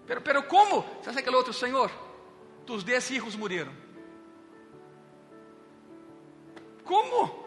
[0.08, 0.84] Pero, pero como?
[1.02, 1.90] Se hace aquele outro, Senhor,
[2.64, 3.72] tus 10 hijos morreram.
[6.82, 7.46] Como?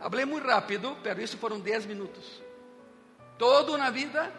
[0.00, 2.42] Hablei muito rápido, pero isso foram 10 minutos.
[3.38, 4.32] Toda uma vida,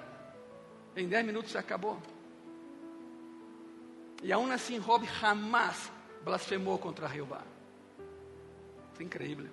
[0.96, 1.98] em 10 minutos acabou.
[4.22, 5.90] E aún assim, Job jamás
[6.24, 7.42] blasfemou contra Jeová.
[9.00, 9.50] É incrível.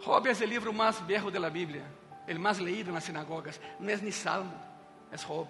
[0.00, 1.84] Job é o livro mais velho da Bíblia,
[2.28, 3.60] o mais leído nas sinagogas.
[3.78, 4.52] Não é nem Salmo,
[5.12, 5.48] é Job.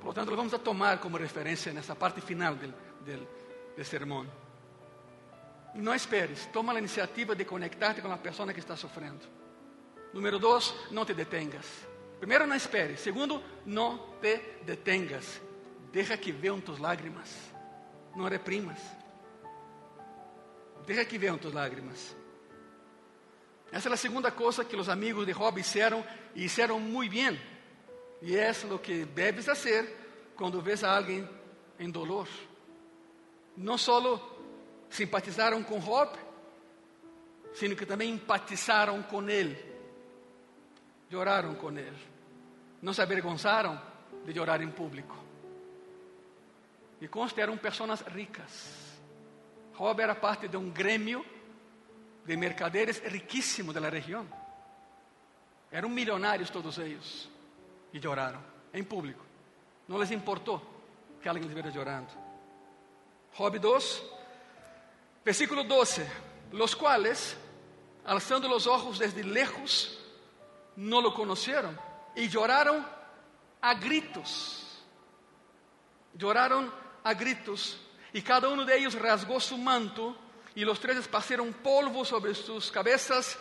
[0.00, 3.28] Por lo tanto, lo vamos a tomar como referência nessa parte final del, del,
[3.76, 4.26] del sermão.
[5.74, 9.24] Não esperes, toma a iniciativa de conectar-te com a pessoa que está sofrendo.
[10.12, 11.66] Número dois, não te detengas.
[12.18, 13.00] Primeiro, não esperes.
[13.00, 15.40] Segundo, não te detengas.
[15.90, 17.30] Deja que vejam tus lágrimas.
[18.14, 18.78] Não reprimas.
[20.86, 22.14] Deja que vejam tus lágrimas.
[23.72, 26.04] Essa é a segunda coisa que os amigos de Job hicieron
[26.34, 27.40] e hicieron muito bem.
[28.20, 31.26] E é o que debes fazer quando vês a alguém
[31.78, 32.28] em dolor.
[33.56, 34.20] Não solo
[34.90, 36.18] simpatizaram com Job,
[37.54, 39.58] sino que também empatizaram com ele,
[41.10, 41.96] lloraram com ele,
[42.80, 43.80] não se avergonzaram
[44.24, 45.16] de llorar em público.
[47.00, 49.00] E conste, eram pessoas ricas.
[49.76, 51.24] Job era parte de um grêmio
[52.24, 54.26] de mercaderes riquíssimo da região.
[55.70, 57.28] Eram milionários todos eles.
[57.92, 58.42] E lloraram
[58.72, 59.24] em público.
[59.86, 60.60] Não les importou
[61.20, 62.08] que alguém estivesse chorando.
[63.36, 64.02] Job 2,
[65.24, 66.06] versículo 12:
[66.52, 67.36] Los quales,
[68.04, 69.98] alzando los ojos desde lejos,
[70.76, 71.78] no lo conocieron
[72.14, 72.86] y lloraron
[73.60, 74.82] a gritos.
[76.14, 76.72] Lloraron
[77.04, 77.78] a gritos
[78.12, 80.16] y cada uno de ellos rasgó su manto
[80.54, 83.38] y los tres esparcieron polvo sobre sus cabezas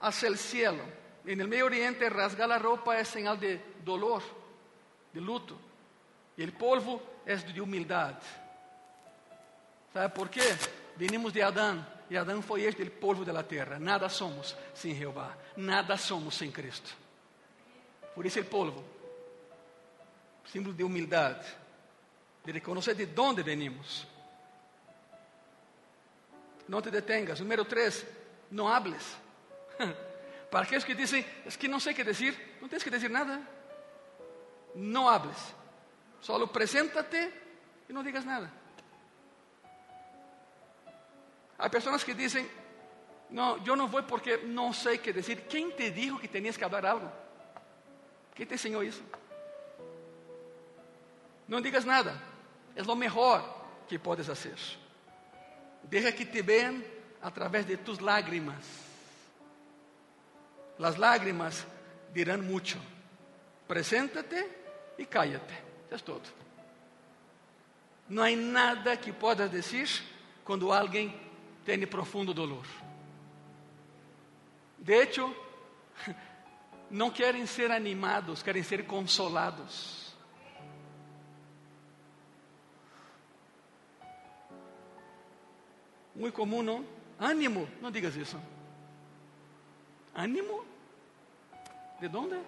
[0.00, 0.82] hacia el cielo.
[1.26, 4.22] En el Medio Oriente rasgar la ropa es señal de dolor,
[5.12, 5.58] de luto.
[6.36, 8.14] Y el polvo es de humildad.
[9.92, 10.56] ¿Sabe por qué?
[10.96, 13.78] Venimos de Adán e Adão foi este el polvo de la tierra.
[13.78, 16.90] Nada somos sem Jeová, nada somos sem Cristo.
[18.14, 18.84] Por isso el polvo,
[20.50, 21.46] símbolo de humildade,
[22.44, 24.06] de reconhecer de onde venimos.
[26.70, 27.40] Não te detengas.
[27.40, 28.06] Número 3,
[28.48, 29.16] não hables.
[30.52, 33.10] Para aqueles que dizem, es que não sei o que dizer, não tens que dizer
[33.10, 33.42] nada.
[34.76, 35.52] Não hables.
[36.20, 37.32] Solo preséntate
[37.88, 38.52] e não digas nada.
[41.58, 42.48] Há pessoas que dizem,
[43.28, 45.46] não, eu não vou porque não sei o que dizer.
[45.48, 47.10] Quem te dijo que tenias que falar algo?
[48.32, 49.02] Quem te ensinou isso?
[51.48, 52.16] Não digas nada.
[52.76, 54.54] É o melhor que podes fazer.
[55.82, 56.84] Deja que te vean
[57.22, 58.56] a través de tus lágrimas.
[60.78, 61.64] Las lágrimas
[62.14, 62.78] dirán mucho.
[63.66, 64.48] Preséntate
[64.98, 65.54] y cállate.
[65.90, 66.22] Es todo.
[68.08, 69.88] Não há nada que possa dizer
[70.44, 71.14] quando alguém
[71.64, 72.66] tem profundo dolor.
[74.78, 75.34] De hecho,
[76.90, 80.09] não querem ser animados, querem ser consolados.
[86.20, 86.84] Muito comum, não?
[87.18, 88.38] Ânimo, não digas isso.
[90.14, 90.66] Ânimo?
[91.98, 92.38] De onde?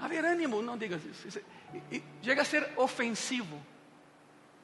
[0.00, 1.40] Haver ânimo, não digas isso.
[2.22, 3.60] chega a ser ofensivo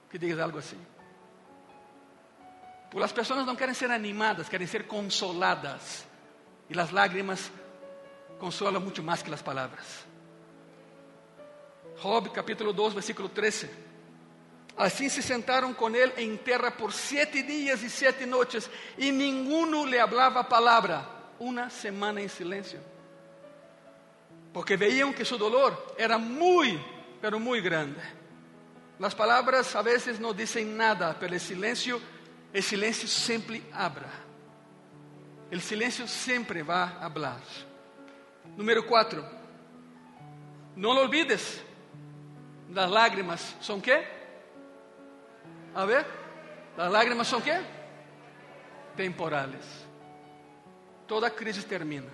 [0.09, 0.81] que digas algo assim.
[2.89, 6.07] Porque as pessoas não querem ser animadas, querem ser consoladas.
[6.71, 7.51] E as lágrimas
[8.39, 10.07] consolam muito mais que as palavras.
[12.01, 13.69] Job capítulo 2, versículo 13.
[14.77, 18.69] Assim se sentaram com ele em terra por sete dias e sete noites,
[18.99, 21.07] e nenhum lhe falava palavra.
[21.39, 22.81] Uma semana em silêncio.
[24.53, 26.81] Porque veían que su dolor era muy,
[27.21, 28.01] pero muy grande.
[28.99, 32.01] Las palabras a veces no dicen nada, pero el silencio,
[32.53, 34.11] el silencio siempre habla.
[35.51, 37.41] El silencio siempre va a hablar.
[38.57, 39.25] Número cuatro,
[40.77, 41.61] no lo olvides.
[42.73, 44.14] Las lágrimas son qué?
[45.75, 46.07] A ver,
[46.77, 47.61] las lágrimas son qué?
[48.97, 49.65] Temporales.
[51.07, 52.11] Toda crisis termina.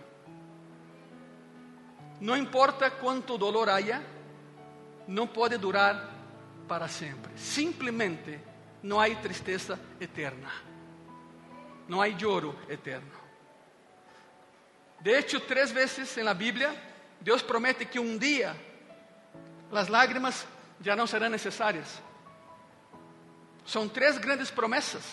[2.21, 4.03] Não importa quanto dolor haya,
[5.07, 6.11] não pode durar
[6.67, 7.33] para sempre.
[7.37, 8.39] Simplesmente
[8.83, 10.51] não há tristeza eterna.
[11.89, 13.21] Não há lloro eterno.
[15.01, 16.75] De hecho, três vezes na Bíblia,
[17.21, 18.55] Deus promete que um dia
[19.73, 20.47] as lágrimas
[20.81, 22.03] já não serão necessárias.
[23.71, 25.05] São três grandes promessas.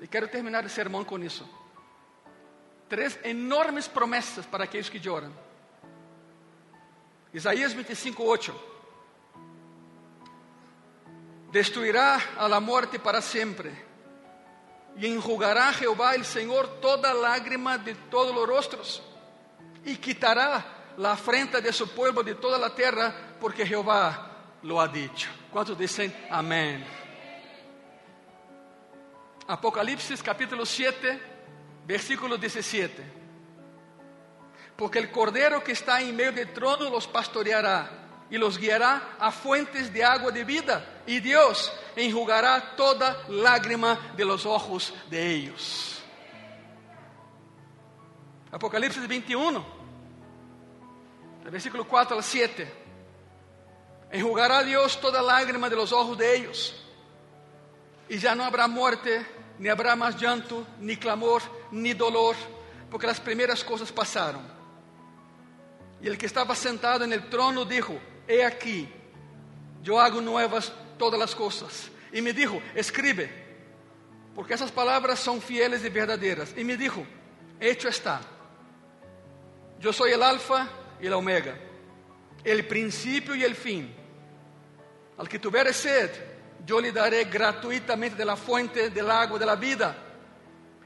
[0.00, 1.46] E quero terminar o sermão com isso.
[2.88, 5.30] Três enormes promessas para aqueles que choram.
[7.34, 8.54] Isaías 25, 8.
[11.50, 13.70] Destruirá a la morte para sempre,
[14.96, 19.02] e enjugará Jeová el Senhor toda lágrima de todos os rostros,
[19.84, 24.35] e quitará la afrenta de su pueblo de toda la terra, porque Jeová
[24.66, 25.30] lo ha dicho.
[25.52, 26.84] Quantos dizem amém?
[29.46, 31.20] Apocalipse capítulo 7,
[31.86, 33.14] versículo 17.
[34.76, 37.88] Porque el cordero que está en medio del trono los pastoreará
[38.28, 44.24] y los guiará a fuentes de agua de vida, y Dios enjugará toda lágrima de
[44.24, 46.02] los ojos de ellos.
[48.50, 49.64] Apocalipsis 21,
[51.52, 52.85] versículo 4 al 7.
[54.16, 56.74] Enjugará Dios toda lágrima de los ojos de ellos,
[58.08, 59.26] y ya no habrá muerte,
[59.58, 62.34] ni habrá más llanto, ni clamor, ni dolor,
[62.90, 64.40] porque las primeras cosas pasaron.
[66.00, 68.88] Y el que estaba sentado en el trono dijo, he aquí,
[69.82, 71.90] yo hago nuevas todas las cosas.
[72.10, 73.30] Y me dijo, escribe,
[74.34, 76.54] porque esas palabras son fieles y verdaderas.
[76.56, 77.04] Y me dijo,
[77.60, 78.22] hecho está.
[79.78, 80.70] Yo soy el alfa
[81.02, 81.54] y el omega,
[82.42, 84.05] el principio y el fin.
[85.18, 86.10] Al que tuviere sed,
[86.64, 89.96] yo le daré gratuitamente de la fuente del agua de la vida.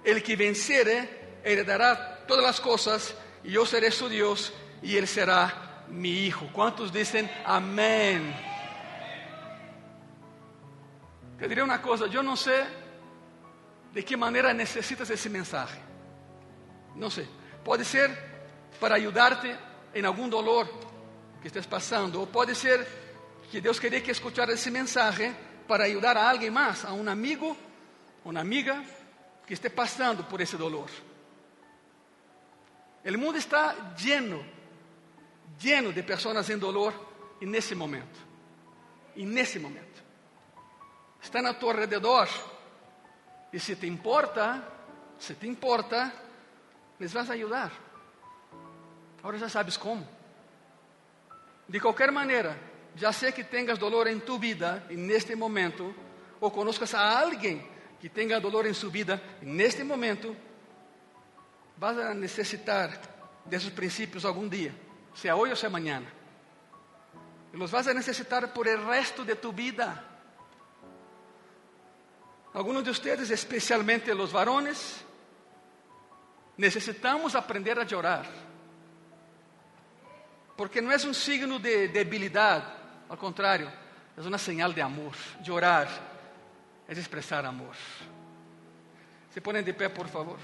[0.04, 4.52] El que venciere heredará todas las cosas y yo seré su Dios
[4.82, 6.48] y él será mi hijo.
[6.52, 8.34] ¿Cuántos dicen amén?
[11.38, 12.64] Te diré una cosa, yo no sé
[13.92, 15.78] de qué manera necesitas ese mensaje.
[16.94, 17.26] No sé.
[17.64, 18.10] Puede ser
[18.78, 19.56] para ayudarte
[19.92, 20.68] en algún dolor
[21.40, 23.09] que estés pasando, o puede ser
[23.50, 25.34] que Deus queria que escuchar esse mensaje
[25.66, 27.56] para ajudar a alguém mais, a um amigo,
[28.24, 28.80] uma amiga
[29.44, 30.88] que esté passando por esse dolor.
[33.04, 34.44] O mundo está lleno,
[35.58, 36.94] lleno de pessoas em dolor
[37.40, 38.20] e nesse momento.
[39.16, 40.00] E nesse momento.
[41.20, 42.28] Está a tu alrededor.
[43.52, 44.62] E se te importa,
[45.18, 46.12] se te importa,
[47.00, 47.34] les vas a.
[49.18, 50.06] Agora já sabes como.
[51.68, 55.94] De qualquer maneira, já sei que tenhas dolor em tu vida neste momento,
[56.40, 57.68] ou conozcas a alguém
[58.00, 60.36] que tenha dolor em sua vida neste momento,
[61.76, 63.00] vas a necessitar
[63.44, 64.74] desses princípios algum dia,
[65.14, 66.02] seja hoje ou seja amanhã.
[67.52, 70.04] E los vas a necessitar por el resto de tu vida.
[72.52, 75.04] Alguns de ustedes, especialmente os varones,
[76.56, 78.26] necessitamos aprender a chorar.
[80.56, 82.66] Porque não é um signo de debilidade,
[83.10, 83.68] ao contrário,
[84.16, 85.16] é uma señal de amor.
[85.42, 85.88] Llorar
[86.86, 87.74] es expresar amor.
[89.34, 90.38] Se ponen de pé, por favor.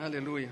[0.00, 0.50] Aleluya.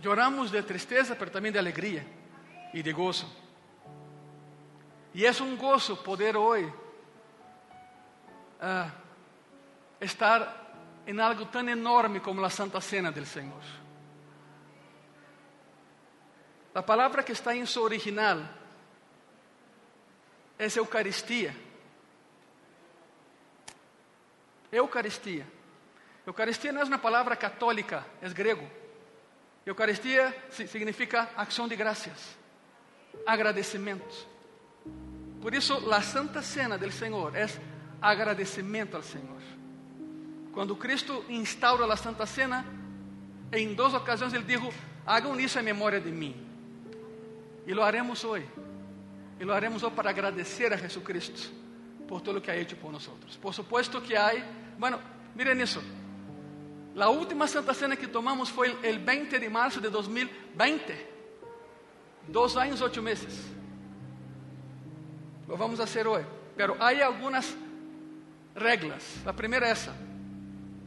[0.00, 2.06] Lloramos de tristeza, pero también de alegría
[2.72, 3.26] y de gozo.
[5.12, 6.72] Y es un gozo poder hoy
[8.60, 8.92] ah,
[10.00, 13.62] estar en algo tan enorme como la Santa Cena del Señor.
[16.72, 18.50] La palabra que está en su original
[20.58, 21.54] es Eucaristía.
[24.72, 25.46] Eucaristía.
[26.26, 28.68] Eucaristía no es una palabra católica, es griego.
[29.64, 32.36] Eucaristía significa acción de gracias,
[33.26, 34.14] agradecimiento.
[35.40, 37.58] Por eso la Santa Cena del Señor es
[38.00, 39.42] agradecimiento al Señor.
[40.54, 42.64] Cuando Cristo instaura la Santa Cena,
[43.50, 44.70] en dos ocasiones Él dijo,
[45.04, 46.34] hagan eso en memoria de mí.
[47.66, 48.44] Y lo haremos hoy.
[49.40, 51.50] Y lo haremos hoy para agradecer a Jesucristo
[52.06, 53.36] por todo lo que ha hecho por nosotros.
[53.36, 54.44] Por supuesto que hay,
[54.78, 54.98] bueno,
[55.34, 55.82] miren eso.
[56.94, 61.14] La última Santa Cena que tomamos fue el 20 de marzo de 2020.
[62.28, 63.42] Dos años, ocho meses.
[65.48, 66.22] Lo vamos a hacer hoy.
[66.56, 67.52] Pero hay algunas
[68.54, 69.02] reglas.
[69.24, 69.94] La primera es esa.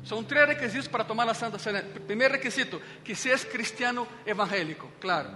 [0.04, 1.84] Son tres requisitos para tomar la Santa Cena.
[2.06, 5.30] Primer requisito, que seas cristiano evangélico, claro.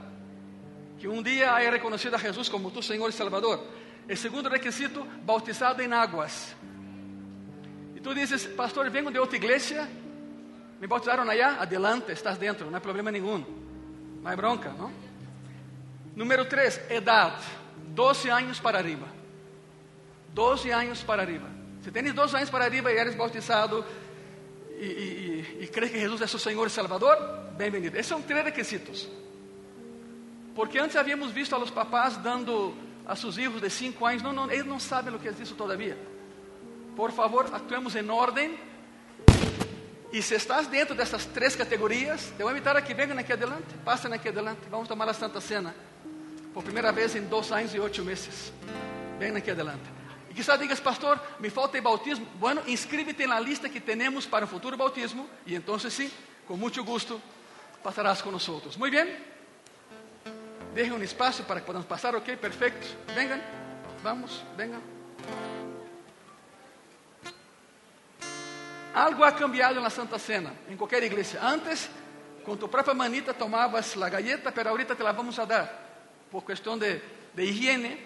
[1.00, 3.60] Que un día haya reconocido a Jesús como tu Señor y Salvador.
[4.08, 6.56] El segundo requisito, bautizado en aguas.
[7.96, 9.88] Y tú dices, pastor, vengo de otra iglesia,
[10.80, 13.46] me bautizaron allá, adelante, estás dentro, no hay problema ninguno.
[14.22, 14.92] No hay bronca, ¿no?
[16.16, 17.36] Número tres, edad,
[17.94, 19.08] 12 años para arriba.
[20.34, 21.48] 12 años para arriba.
[21.84, 23.84] Si tienes 12 años para arriba y eres bautizado
[24.82, 27.94] y, y, y, crees que Jesús es su Señor y Salvador, bienvenido.
[27.94, 29.08] Esos son tres requisitos.
[30.56, 32.74] Porque antes habíamos visto a los papás dando
[33.06, 35.54] a sus hijos de 5 años, no, no, ellos no saben lo que es eso
[35.54, 35.96] todavía.
[36.96, 38.58] Por favor, actuemos en orden.
[40.12, 43.20] Y si estás dentro de estas tres categorías, te voy a invitar a que vengan
[43.20, 45.74] aquí adelante, pasen aquí adelante, vamos a tomar la Santa Cena.
[46.56, 48.52] Por primera vez en dos años y ocho meses.
[49.20, 50.01] Ven aquí adelante.
[50.32, 52.26] Y quizás digas, pastor, me falta el bautismo.
[52.40, 56.10] Bueno, inscríbete en la lista que tenemos para un futuro bautismo y entonces sí,
[56.48, 57.20] con mucho gusto,
[57.84, 58.78] pasarás con nosotros.
[58.78, 59.10] Muy bien.
[60.74, 62.88] Deje un espacio para que podamos pasar, ok, perfecto.
[63.14, 63.42] Vengan,
[64.02, 64.80] vamos, vengan.
[68.94, 71.42] Algo ha cambiado en la Santa Cena, en cualquier iglesia.
[71.46, 71.90] Antes,
[72.46, 75.90] con tu propia manita tomabas la galleta, pero ahorita te la vamos a dar
[76.32, 77.04] por cuestión de,
[77.34, 78.00] de higiene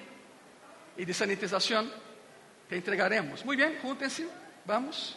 [0.98, 2.05] y de sanitización.
[2.70, 3.46] Te entregaremos.
[3.46, 4.28] Muy bien, júntense,
[4.66, 5.16] vamos.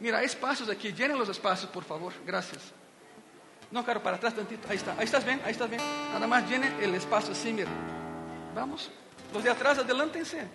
[0.00, 2.72] Mira, hay espacios aquí, llenen los espacios, por favor, gracias.
[3.70, 5.82] No, claro, para atrás tantito, ahí está, ahí estás bien, ahí estás bien.
[6.12, 7.70] Nada más llenen el espacio así, mira.
[8.54, 8.90] Vamos,
[9.32, 10.46] los de atrás, adelántense.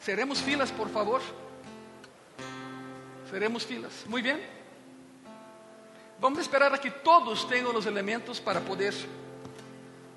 [0.00, 1.20] Seremos filas, por favor.
[3.30, 3.92] Seremos filas.
[4.06, 4.40] Muy bien.
[6.20, 8.94] Vamos a esperar a que todos tengan los elementos para poder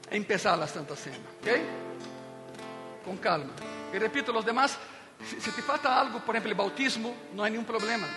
[0.10, 1.18] empezar la Santa Cena.
[1.42, 3.06] ¿Ok?
[3.06, 3.52] Con calma.
[3.94, 4.78] Y repito, los demás,
[5.26, 8.08] si, te falta algo, por ejemplo, el bautismo, no hay ningún problema.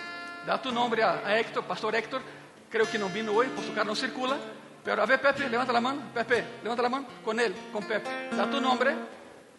[0.45, 2.21] Da tu nombre a, a Héctor, Pastor Héctor.
[2.69, 4.37] Creo que no vino hoy, por su carro no circula.
[4.83, 6.01] Pero a ver, Pepe, levanta la mano.
[6.13, 7.07] Pepe, levanta la mano.
[7.23, 8.09] Con él, con Pepe.
[8.35, 8.95] Da tu nombre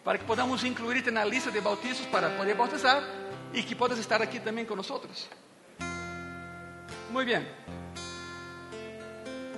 [0.03, 3.03] para que podamos incluirte en la lista de bautizos para poder bautizar
[3.53, 5.27] y que puedas estar aquí también con nosotros.
[7.11, 7.47] Muy bien.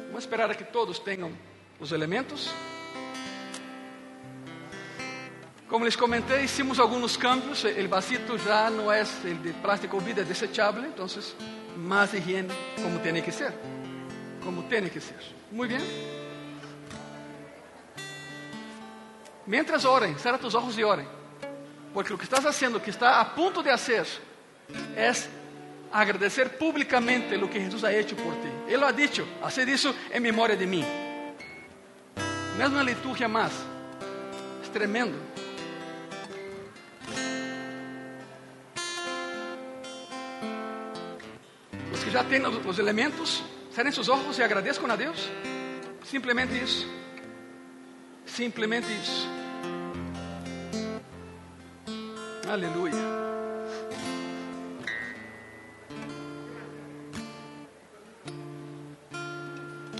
[0.08, 1.36] Vamos a esperar a que todos tengan
[1.80, 2.54] los elementos.
[5.72, 7.64] Como les comenté, hicimos algunos cambios.
[7.64, 11.34] El vasito ya no es el de plástico vida desechable, entonces
[11.78, 12.54] más higiene
[12.84, 13.54] como tiene que ser.
[14.44, 15.16] Como tiene que ser.
[15.50, 15.82] Muy bien.
[19.46, 21.08] Mientras oren, cierra tus ojos y oren.
[21.94, 24.06] Porque lo que estás haciendo, que está a punto de hacer,
[24.98, 25.30] es
[25.90, 28.50] agradecer públicamente lo que Jesús ha hecho por ti.
[28.68, 30.84] Él lo ha dicho, hacer eso en memoria de mí.
[32.58, 33.54] No es una liturgia más,
[34.62, 35.18] es tremendo.
[42.12, 43.42] Ya tienen los elementos,
[43.74, 45.30] cierren sus ojos y agradezcan a Dios.
[46.04, 46.86] Simplemente eso.
[48.26, 49.28] Simplemente eso.
[52.50, 53.22] Aleluya.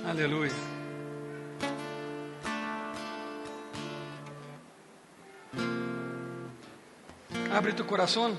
[0.06, 0.52] Aleluya.
[7.54, 8.38] Abre tu corazón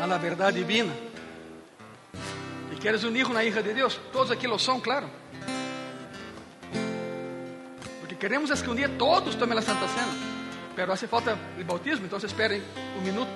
[0.00, 0.92] a la verdad divina.
[2.80, 5.10] Queres un hijo, una hija de Dios, todos aquí lo son, claro.
[8.00, 10.12] Porque queremos es que un día todos tomen la Santa Cena,
[10.76, 12.62] pero hace falta el bautismo, entonces esperen
[12.96, 13.28] un minuto.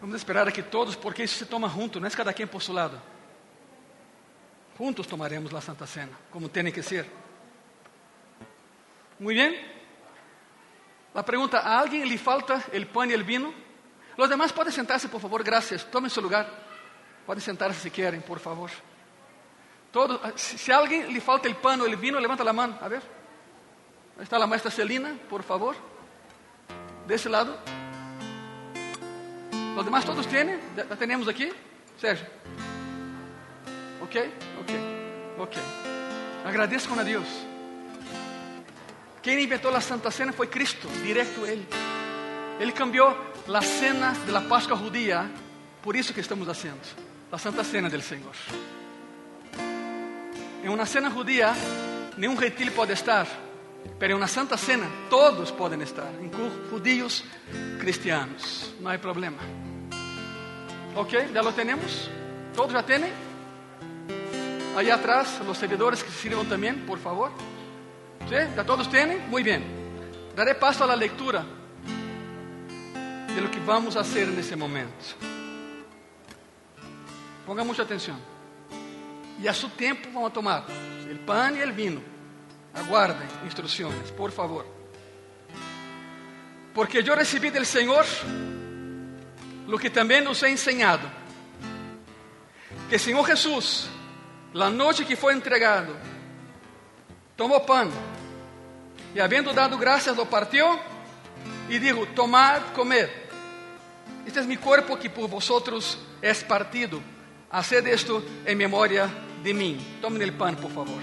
[0.00, 2.62] Vamos esperar a que todos, porque isso se toma junto, não é cada quem por
[2.62, 3.00] seu lado.
[4.78, 7.06] Juntos tomaremos a Santa Cena, como tem que ser.
[9.18, 9.76] Muito bem.
[11.14, 13.54] A pergunta: ¿a alguém lhe falta o pão e o vinho?
[14.16, 15.84] Os demais podem sentar-se, por favor, graças.
[15.84, 16.46] Tomem seu lugar.
[17.24, 18.70] Podem sentar-se se querem, por favor.
[19.90, 22.78] Todo, se a alguém lhe falta pão ou o vinho, levanta a mão.
[22.80, 23.02] A ver.
[24.16, 25.74] Aí está a maestra Celina, por favor.
[27.06, 27.56] Desse lado.
[29.74, 31.52] Los demás todos tienen, la tenemos aquí,
[31.98, 32.26] Sergio.
[34.06, 34.14] Ok,
[34.60, 35.56] ok, ok.
[36.46, 37.26] Agradezcan a Dios.
[39.20, 41.66] Quien inventó la Santa Cena fue Cristo, directo Él.
[42.60, 43.16] Él cambió
[43.48, 45.28] la cena de la Pascua judía,
[45.82, 46.80] por eso que estamos haciendo,
[47.32, 48.32] la Santa Cena del Señor.
[50.62, 51.52] En una cena judía,
[52.16, 53.26] ningún gentil puede estar,
[53.98, 57.24] pero en una Santa Cena todos pueden estar, incluso judíos
[57.80, 59.38] cristianos, no hay problema.
[60.94, 62.08] Ok, ya lo tenemos.
[62.54, 63.35] ¿Todos ya tienen?
[64.76, 67.30] Allá atrás, los servidores que sirvan también, por favor.
[68.28, 68.34] ¿Sí?
[68.54, 69.26] ¿Ya todos tienen?
[69.30, 69.64] Muy bien.
[70.36, 71.42] Daré paso a la lectura
[73.34, 74.92] de lo que vamos a hacer en ese momento.
[77.46, 78.18] Ponga mucha atención.
[79.42, 80.64] Y a su tiempo vamos a tomar
[81.08, 82.02] el pan y el vino.
[82.74, 84.66] Aguarden instrucciones, por favor.
[86.74, 88.04] Porque yo recibí del Señor
[89.66, 91.10] lo que também nos é enseñado,
[92.88, 93.88] que Senhor Jesus,
[94.56, 95.94] la noite que foi entregado,
[97.36, 97.92] tomou pão
[99.14, 100.80] e, havendo dado graças, lo partió
[101.68, 103.10] e dijo: Tomad, comed.
[104.26, 107.02] Este é mi cuerpo que por vosotros es partido.
[107.50, 109.08] Haced esto en memoria
[109.42, 109.78] de mim.
[110.00, 111.02] Tomen el pan, por favor.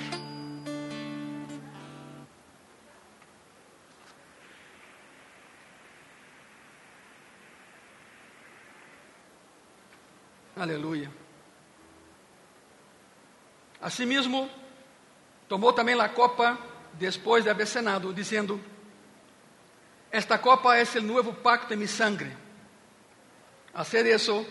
[10.56, 11.23] Aleluia.
[13.84, 14.50] Asimismo,
[15.50, 16.58] tomou também a copa
[16.94, 18.60] depois de haver cenado, dizendo:
[20.10, 22.32] Esta copa é o novo pacto em mi sangre.
[23.74, 24.46] Haced isso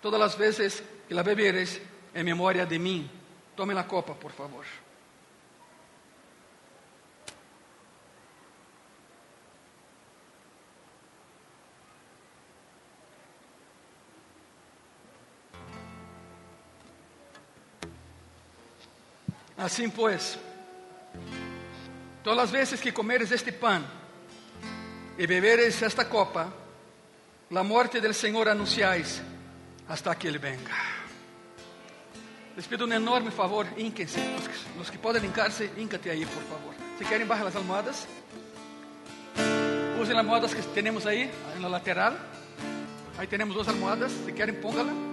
[0.00, 1.80] todas as vezes que la beberes
[2.14, 3.10] em memória de mim.
[3.56, 4.64] Tome a copa, por favor.
[19.60, 20.38] Assim pois,
[22.24, 23.84] todas as vezes que comeres este pão
[25.18, 26.50] e beberes esta copa,
[27.54, 29.20] a morte do Senhor anunciais
[29.86, 30.72] hasta que Ele venga.
[32.56, 34.18] Les pido um enorme favor, ínquense.
[34.80, 36.74] Os que, que podem hincar-se, aí, por favor.
[36.96, 38.08] Se querem, baixem as almohadas.
[40.00, 42.16] Usem as almohadas que temos aí, na lateral.
[43.18, 44.10] Aí temos duas almohadas.
[44.10, 45.09] Se querem, póngala.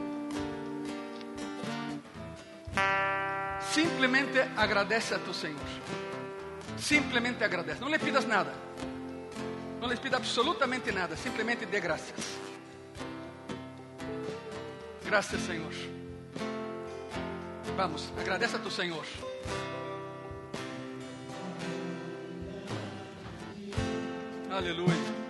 [3.77, 5.61] Simplesmente agradece a tu Senhor.
[6.79, 7.79] Simplesmente agradece.
[7.79, 8.51] Não lhe pidas nada.
[9.79, 11.15] Não lhe pida absolutamente nada.
[11.15, 12.39] Simplesmente dê graças.
[15.05, 15.71] Graças, Senhor.
[17.75, 19.05] Vamos, agradece a tu Senhor.
[24.49, 25.26] Aleluia.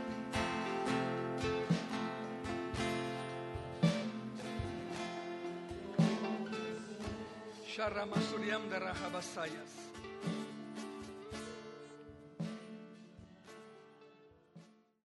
[7.78, 9.87] Sharamasuriam de Rahabasayas.